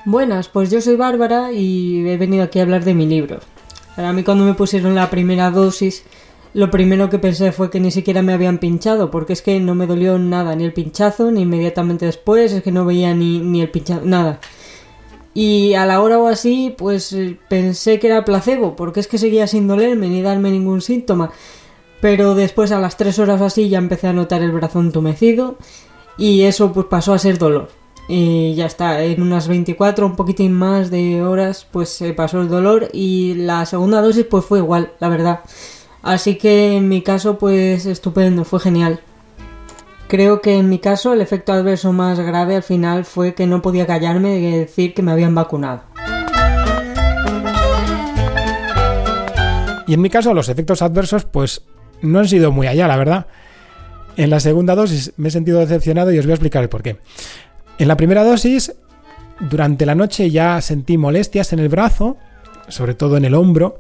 Buenas, 0.05 0.49
pues 0.49 0.71
yo 0.71 0.81
soy 0.81 0.95
Bárbara 0.95 1.51
y 1.51 2.09
he 2.09 2.17
venido 2.17 2.45
aquí 2.45 2.61
a 2.61 2.63
hablar 2.63 2.85
de 2.85 2.95
mi 2.95 3.07
libro. 3.07 3.41
Para 3.97 4.13
mí 4.13 4.23
cuando 4.23 4.45
me 4.45 4.53
pusieron 4.53 4.95
la 4.95 5.09
primera 5.09 5.51
dosis, 5.51 6.05
lo 6.53 6.71
primero 6.71 7.09
que 7.09 7.19
pensé 7.19 7.51
fue 7.51 7.71
que 7.71 7.81
ni 7.81 7.91
siquiera 7.91 8.21
me 8.21 8.35
habían 8.35 8.59
pinchado, 8.59 9.11
porque 9.11 9.33
es 9.33 9.41
que 9.41 9.59
no 9.59 9.75
me 9.75 9.87
dolió 9.87 10.19
nada, 10.19 10.55
ni 10.55 10.65
el 10.65 10.75
pinchazo, 10.75 11.31
ni 11.31 11.43
inmediatamente 11.43 12.05
después, 12.05 12.53
es 12.53 12.63
que 12.63 12.73
no 12.73 12.85
veía 12.85 13.15
ni, 13.15 13.41
ni 13.41 13.63
el 13.63 13.71
pinchazo, 13.71 14.05
nada. 14.05 14.39
Y 15.33 15.75
a 15.75 15.87
la 15.87 16.01
hora 16.03 16.19
o 16.19 16.29
así, 16.29 16.75
pues 16.77 17.13
eh, 17.13 17.39
pensé 17.49 17.99
que 17.99 18.07
era 18.09 18.25
placebo, 18.25 18.77
porque 18.77 19.01
es 19.01 19.09
que 19.09 19.19
seguía 19.19 19.47
sin 19.47 19.67
dolerme 19.67 20.09
ni 20.09 20.23
darme 20.23 20.51
ningún 20.51 20.83
síntoma. 20.83 21.33
Pero 22.01 22.35
después 22.35 22.73
a 22.73 22.81
las 22.81 22.97
tres 22.97 23.19
horas 23.19 23.41
así 23.41 23.69
ya 23.69 23.79
empecé 23.79 24.09
a 24.09 24.13
notar 24.13 24.43
el 24.43 24.53
brazo 24.53 24.81
entumecido 24.81 25.57
y 26.19 26.43
eso 26.43 26.73
pues 26.73 26.87
pasó 26.87 27.15
a 27.15 27.19
ser 27.19 27.39
dolor 27.39 27.69
y 28.09 28.55
ya 28.55 28.67
está, 28.67 29.03
en 29.03 29.21
unas 29.21 29.49
24, 29.49 30.07
un 30.07 30.17
poquitín 30.17 30.53
más 30.53 30.91
de 30.91 31.23
horas, 31.23 31.67
pues 31.71 31.89
se 31.89 32.13
pasó 32.13 32.41
el 32.41 32.49
dolor 32.49 32.89
y 32.93 33.35
la 33.35 33.67
segunda 33.67 34.01
dosis 34.01 34.25
pues 34.25 34.45
fue 34.45 34.61
igual, 34.61 34.93
la 35.01 35.09
verdad. 35.09 35.41
Así 36.03 36.37
que 36.37 36.77
en 36.77 36.89
mi 36.89 37.03
caso 37.03 37.37
pues 37.37 37.85
estupendo, 37.87 38.45
fue 38.45 38.61
genial. 38.61 39.01
Creo 40.09 40.41
que 40.41 40.57
en 40.57 40.69
mi 40.69 40.79
caso 40.79 41.13
el 41.13 41.21
efecto 41.21 41.53
adverso 41.53 41.93
más 41.93 42.21
grave 42.21 42.55
al 42.55 42.63
final 42.63 43.05
fue 43.05 43.35
que 43.35 43.49
no 43.49 43.61
podía 43.61 43.89
callarme 43.89 44.39
de 44.39 44.59
decir 44.59 44.95
que 44.95 45.03
me 45.03 45.11
habían 45.11 45.35
vacunado. 45.35 45.83
Y 49.89 49.95
en 49.95 50.01
mi 50.01 50.11
caso 50.11 50.33
los 50.33 50.49
efectos 50.49 50.81
adversos 50.83 51.25
pues 51.25 51.63
no 52.03 52.21
han 52.21 52.29
sido 52.29 52.53
muy 52.53 52.69
allá, 52.69 52.87
la 52.87 52.97
verdad. 52.97 53.27
En 54.17 54.31
la 54.31 54.41
segunda 54.41 54.75
dosis 54.77 55.13
me 55.17 55.29
he 55.29 55.31
sentido 55.31 55.59
decepcionado 55.59 56.13
y 56.13 56.19
os 56.19 56.25
voy 56.25 56.33
a 56.33 56.35
explicar 56.35 56.63
el 56.63 56.69
por 56.69 56.83
qué. 56.83 56.99
En 57.79 57.89
la 57.89 57.97
primera 57.97 58.25
dosis, 58.25 58.75
durante 59.39 59.85
la 59.85 59.95
noche 59.95 60.31
ya 60.31 60.61
sentí 60.63 60.97
molestias 60.97 61.53
en 61.53 61.59
el 61.59 61.69
brazo, 61.69 62.17
sobre 62.69 62.95
todo 62.95 63.19
en 63.19 63.27
el 63.27 63.35
hombro, 63.35 63.79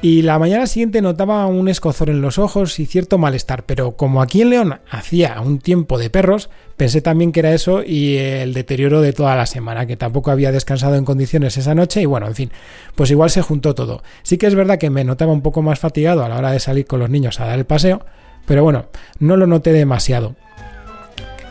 y 0.00 0.22
la 0.22 0.38
mañana 0.38 0.68
siguiente 0.68 1.02
notaba 1.02 1.44
un 1.46 1.68
escozor 1.68 2.10
en 2.10 2.22
los 2.22 2.38
ojos 2.38 2.78
y 2.78 2.86
cierto 2.86 3.18
malestar, 3.18 3.64
pero 3.64 3.96
como 3.96 4.22
aquí 4.22 4.42
en 4.42 4.50
León 4.50 4.80
hacía 4.88 5.40
un 5.40 5.58
tiempo 5.58 5.98
de 5.98 6.08
perros, 6.08 6.50
pensé 6.76 7.00
también 7.00 7.32
que 7.32 7.40
era 7.40 7.52
eso 7.52 7.82
y 7.84 8.16
el 8.16 8.54
deterioro 8.54 9.00
de 9.00 9.12
toda 9.12 9.34
la 9.34 9.46
semana, 9.46 9.86
que 9.86 9.96
tampoco 9.96 10.30
había 10.30 10.52
descansado 10.52 10.94
en 10.94 11.04
condiciones 11.04 11.56
esa 11.56 11.74
noche 11.74 12.00
y 12.00 12.06
bueno, 12.06 12.28
en 12.28 12.36
fin, 12.36 12.52
pues 12.94 13.10
igual 13.10 13.30
se 13.30 13.42
juntó 13.42 13.74
todo. 13.74 14.04
Sí 14.22 14.38
que 14.38 14.46
es 14.46 14.54
verdad 14.54 14.78
que 14.78 14.90
me 14.90 15.02
notaba 15.02 15.32
un 15.32 15.42
poco 15.42 15.62
más 15.62 15.80
fatigado 15.80 16.24
a 16.24 16.28
la 16.28 16.38
hora 16.38 16.52
de 16.52 16.60
salir 16.60 16.86
con 16.86 17.00
los 17.00 17.10
niños 17.10 17.40
a 17.40 17.46
dar 17.46 17.58
el 17.58 17.66
paseo, 17.66 18.06
pero 18.46 18.62
bueno, 18.62 18.86
no 19.18 19.36
lo 19.36 19.48
noté 19.48 19.72
demasiado. 19.72 20.36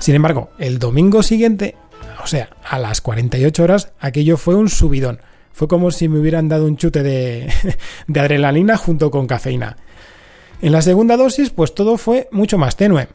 Sin 0.08 0.16
embargo, 0.16 0.52
el 0.58 0.80
domingo 0.80 1.22
siguiente, 1.22 1.76
o 2.24 2.28
sea, 2.28 2.48
a 2.64 2.80
las 2.80 3.02
48 3.02 3.62
horas, 3.62 3.92
aquello 4.00 4.38
fue 4.38 4.56
un 4.56 4.70
subidón 4.70 5.20
fue 5.52 5.68
como 5.68 5.92
si 5.92 6.08
me 6.08 6.18
hubieran 6.18 6.48
dado 6.48 6.64
un 6.64 6.78
chute 6.78 7.04
de, 7.04 7.52
adrenalina 8.08 8.78
junto 8.78 9.12
con 9.12 9.28
cafeína. 9.28 9.76
En 10.62 10.72
la 10.72 10.82
segunda 10.82 11.18
dosis, 11.18 11.50
pues 11.50 11.76
todo 11.76 11.98
fue 11.98 12.30
mucho 12.32 12.58
más 12.58 12.78
tenue. 12.78 13.10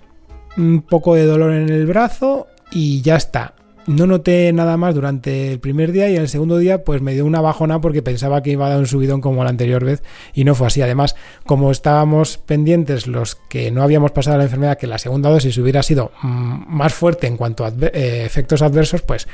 Un 0.58 0.82
poco 0.82 1.14
de 1.14 1.24
dolor 1.24 1.54
en 1.54 1.70
el 1.70 1.86
brazo 1.86 2.48
y 2.70 3.00
ya 3.00 3.16
está. 3.16 3.54
No 3.86 4.06
noté 4.06 4.52
nada 4.52 4.76
más 4.76 4.94
durante 4.94 5.52
el 5.52 5.58
primer 5.58 5.90
día 5.90 6.08
y 6.08 6.16
el 6.16 6.28
segundo 6.28 6.58
día 6.58 6.84
pues 6.84 7.02
me 7.02 7.14
dio 7.14 7.26
una 7.26 7.40
bajona 7.40 7.80
porque 7.80 8.00
pensaba 8.02 8.42
que 8.42 8.50
iba 8.50 8.66
a 8.66 8.70
dar 8.70 8.78
un 8.78 8.86
subidón 8.86 9.20
como 9.20 9.42
la 9.42 9.50
anterior 9.50 9.84
vez 9.84 10.02
y 10.34 10.44
no 10.44 10.54
fue 10.54 10.68
así. 10.68 10.82
Además, 10.82 11.16
como 11.46 11.70
estábamos 11.70 12.38
pendientes 12.38 13.06
los 13.06 13.34
que 13.34 13.70
no 13.70 13.82
habíamos 13.82 14.12
pasado 14.12 14.38
la 14.38 14.44
enfermedad 14.44 14.78
que 14.78 14.86
la 14.86 14.98
segunda 14.98 15.30
dosis 15.30 15.58
hubiera 15.58 15.82
sido 15.82 16.12
mm, 16.22 16.64
más 16.68 16.94
fuerte 16.94 17.26
en 17.26 17.36
cuanto 17.36 17.64
a 17.64 17.72
eh, 17.92 18.22
efectos 18.24 18.62
adversos, 18.62 19.02
pues 19.02 19.26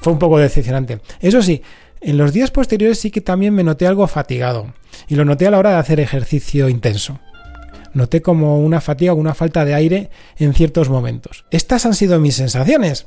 fue 0.00 0.12
un 0.12 0.18
poco 0.18 0.38
decepcionante. 0.38 1.00
Eso 1.20 1.42
sí, 1.42 1.62
en 2.00 2.18
los 2.18 2.32
días 2.32 2.50
posteriores 2.50 3.00
sí 3.00 3.10
que 3.10 3.22
también 3.22 3.54
me 3.54 3.64
noté 3.64 3.86
algo 3.86 4.06
fatigado, 4.06 4.66
y 5.08 5.16
lo 5.16 5.24
noté 5.24 5.46
a 5.46 5.50
la 5.50 5.58
hora 5.58 5.70
de 5.70 5.76
hacer 5.76 6.00
ejercicio 6.00 6.68
intenso. 6.68 7.18
Noté 7.92 8.22
como 8.22 8.58
una 8.60 8.80
fatiga 8.80 9.12
o 9.12 9.16
una 9.16 9.34
falta 9.34 9.64
de 9.64 9.74
aire 9.74 10.10
en 10.36 10.52
ciertos 10.52 10.88
momentos. 10.88 11.44
Estas 11.50 11.86
han 11.86 11.94
sido 11.94 12.18
mis 12.18 12.34
sensaciones. 12.34 13.06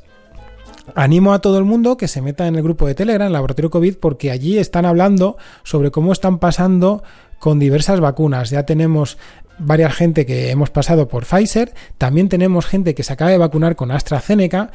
Animo 0.96 1.34
a 1.34 1.40
todo 1.40 1.58
el 1.58 1.66
mundo 1.66 1.98
que 1.98 2.08
se 2.08 2.22
meta 2.22 2.48
en 2.48 2.56
el 2.56 2.64
grupo 2.64 2.88
de 2.88 2.96
Telegram, 2.96 3.32
Laboratorio 3.32 3.70
COVID, 3.70 3.98
porque 3.98 4.32
allí 4.32 4.58
están 4.58 4.86
hablando 4.86 5.38
sobre 5.64 5.92
cómo 5.92 6.12
están 6.12 6.40
pasando 6.40 7.04
con 7.40 7.60
diversas 7.60 8.00
vacunas. 8.00 8.50
Ya 8.50 8.64
tenemos 8.64 9.18
varias 9.60 9.96
gente 9.96 10.26
que 10.26 10.52
hemos 10.52 10.70
pasado 10.70 11.08
por 11.08 11.26
Pfizer, 11.26 11.74
también 11.98 12.30
tenemos 12.30 12.66
gente 12.66 12.96
que 12.96 13.04
se 13.04 13.14
acaba 13.14 13.32
de 13.32 13.38
vacunar 13.38 13.76
con 13.76 13.92
AstraZeneca 13.92 14.72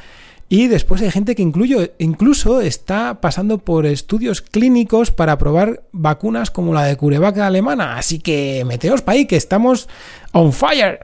y 0.49 0.67
después 0.67 1.01
hay 1.01 1.09
gente 1.09 1.35
que 1.35 1.41
incluso 1.41 2.61
está 2.61 3.21
pasando 3.21 3.57
por 3.59 3.85
estudios 3.85 4.41
clínicos 4.41 5.09
para 5.09 5.37
probar 5.37 5.83
vacunas 5.91 6.51
como 6.51 6.73
la 6.73 6.83
de 6.83 6.97
CureVac 6.97 7.37
alemana. 7.39 7.97
Así 7.97 8.19
que 8.19 8.63
meteos 8.65 9.01
para 9.01 9.17
ahí, 9.17 9.25
que 9.25 9.37
estamos 9.37 9.89
on 10.31 10.53
fire. 10.53 10.99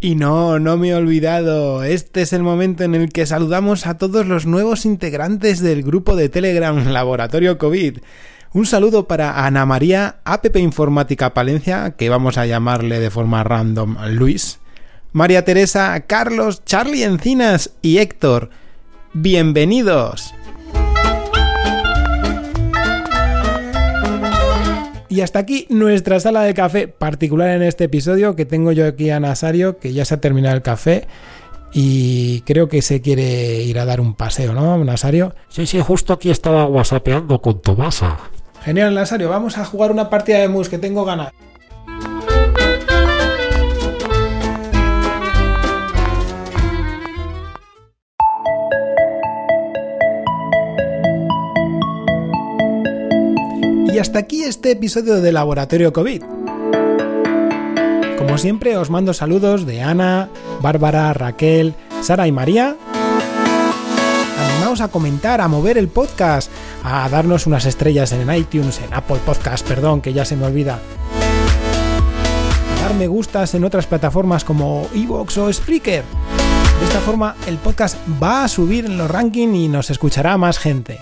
Y 0.00 0.14
no, 0.14 0.60
no 0.60 0.76
me 0.76 0.90
he 0.90 0.94
olvidado, 0.94 1.82
este 1.82 2.22
es 2.22 2.32
el 2.32 2.44
momento 2.44 2.84
en 2.84 2.94
el 2.94 3.08
que 3.08 3.26
saludamos 3.26 3.84
a 3.88 3.98
todos 3.98 4.26
los 4.26 4.46
nuevos 4.46 4.84
integrantes 4.84 5.58
del 5.58 5.82
grupo 5.82 6.14
de 6.14 6.28
Telegram 6.28 6.86
Laboratorio 6.86 7.58
COVID. 7.58 7.98
Un 8.52 8.66
saludo 8.66 9.08
para 9.08 9.44
Ana 9.44 9.66
María, 9.66 10.20
APP 10.22 10.56
Informática 10.58 11.34
Palencia, 11.34 11.96
que 11.98 12.10
vamos 12.10 12.38
a 12.38 12.46
llamarle 12.46 13.00
de 13.00 13.10
forma 13.10 13.42
random 13.42 13.96
Luis. 14.10 14.60
María 15.12 15.44
Teresa, 15.44 15.98
Carlos, 16.06 16.64
Charlie 16.64 17.02
Encinas 17.02 17.72
y 17.82 17.98
Héctor. 17.98 18.50
Bienvenidos. 19.14 20.32
Y 25.08 25.22
hasta 25.22 25.38
aquí 25.38 25.66
nuestra 25.70 26.20
sala 26.20 26.42
de 26.42 26.52
café 26.52 26.86
particular 26.86 27.48
en 27.50 27.62
este 27.62 27.84
episodio 27.84 28.36
que 28.36 28.44
tengo 28.44 28.72
yo 28.72 28.86
aquí 28.86 29.10
a 29.10 29.20
Nasario, 29.20 29.78
que 29.78 29.92
ya 29.92 30.04
se 30.04 30.14
ha 30.14 30.20
terminado 30.20 30.54
el 30.54 30.62
café 30.62 31.08
y 31.72 32.42
creo 32.42 32.68
que 32.68 32.82
se 32.82 33.00
quiere 33.00 33.62
ir 33.62 33.78
a 33.78 33.84
dar 33.84 34.00
un 34.00 34.14
paseo, 34.14 34.52
¿no, 34.52 34.82
Nasario? 34.84 35.34
Sí, 35.48 35.66
sí, 35.66 35.80
justo 35.80 36.12
aquí 36.12 36.30
estaba 36.30 36.66
whatsappeando 36.66 37.40
con 37.40 37.60
Tomasa. 37.60 38.18
Genial, 38.62 38.94
Nasario, 38.94 39.30
vamos 39.30 39.56
a 39.56 39.64
jugar 39.64 39.90
una 39.90 40.10
partida 40.10 40.38
de 40.38 40.48
mus 40.48 40.68
que 40.68 40.78
tengo 40.78 41.04
ganas. 41.04 41.32
Y 53.98 54.00
hasta 54.00 54.20
aquí 54.20 54.44
este 54.44 54.70
episodio 54.70 55.20
de 55.20 55.32
Laboratorio 55.32 55.92
COVID. 55.92 56.22
Como 58.16 58.38
siempre 58.38 58.76
os 58.76 58.90
mando 58.90 59.12
saludos 59.12 59.66
de 59.66 59.82
Ana, 59.82 60.28
Bárbara, 60.62 61.12
Raquel, 61.14 61.74
Sara 62.00 62.28
y 62.28 62.30
María. 62.30 62.76
Animaos 64.38 64.82
a 64.82 64.86
comentar, 64.86 65.40
a 65.40 65.48
mover 65.48 65.78
el 65.78 65.88
podcast, 65.88 66.48
a 66.84 67.08
darnos 67.08 67.48
unas 67.48 67.66
estrellas 67.66 68.12
en 68.12 68.32
iTunes, 68.32 68.80
en 68.86 68.94
Apple 68.94 69.18
Podcast, 69.26 69.66
perdón, 69.66 70.00
que 70.00 70.12
ya 70.12 70.24
se 70.24 70.36
me 70.36 70.46
olvida. 70.46 70.78
A 72.76 72.82
dar 72.82 72.94
me 72.94 73.08
gustas 73.08 73.52
en 73.56 73.64
otras 73.64 73.88
plataformas 73.88 74.44
como 74.44 74.88
Evox 74.94 75.38
o 75.38 75.52
Spreaker. 75.52 76.04
De 76.78 76.86
esta 76.86 77.00
forma 77.00 77.34
el 77.48 77.56
podcast 77.56 77.96
va 78.22 78.44
a 78.44 78.48
subir 78.48 78.84
en 78.84 78.96
los 78.96 79.10
rankings 79.10 79.56
y 79.56 79.66
nos 79.66 79.90
escuchará 79.90 80.38
más 80.38 80.60
gente. 80.60 81.00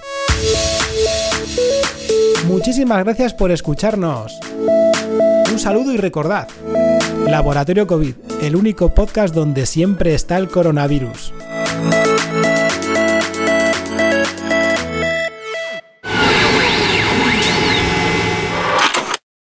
Muchísimas 2.46 3.02
gracias 3.04 3.34
por 3.34 3.50
escucharnos. 3.50 4.38
Un 5.52 5.58
saludo 5.58 5.92
y 5.92 5.96
recordad, 5.96 6.48
Laboratorio 7.26 7.86
COVID, 7.86 8.14
el 8.42 8.56
único 8.56 8.94
podcast 8.94 9.34
donde 9.34 9.66
siempre 9.66 10.14
está 10.14 10.36
el 10.38 10.48
coronavirus. 10.48 11.32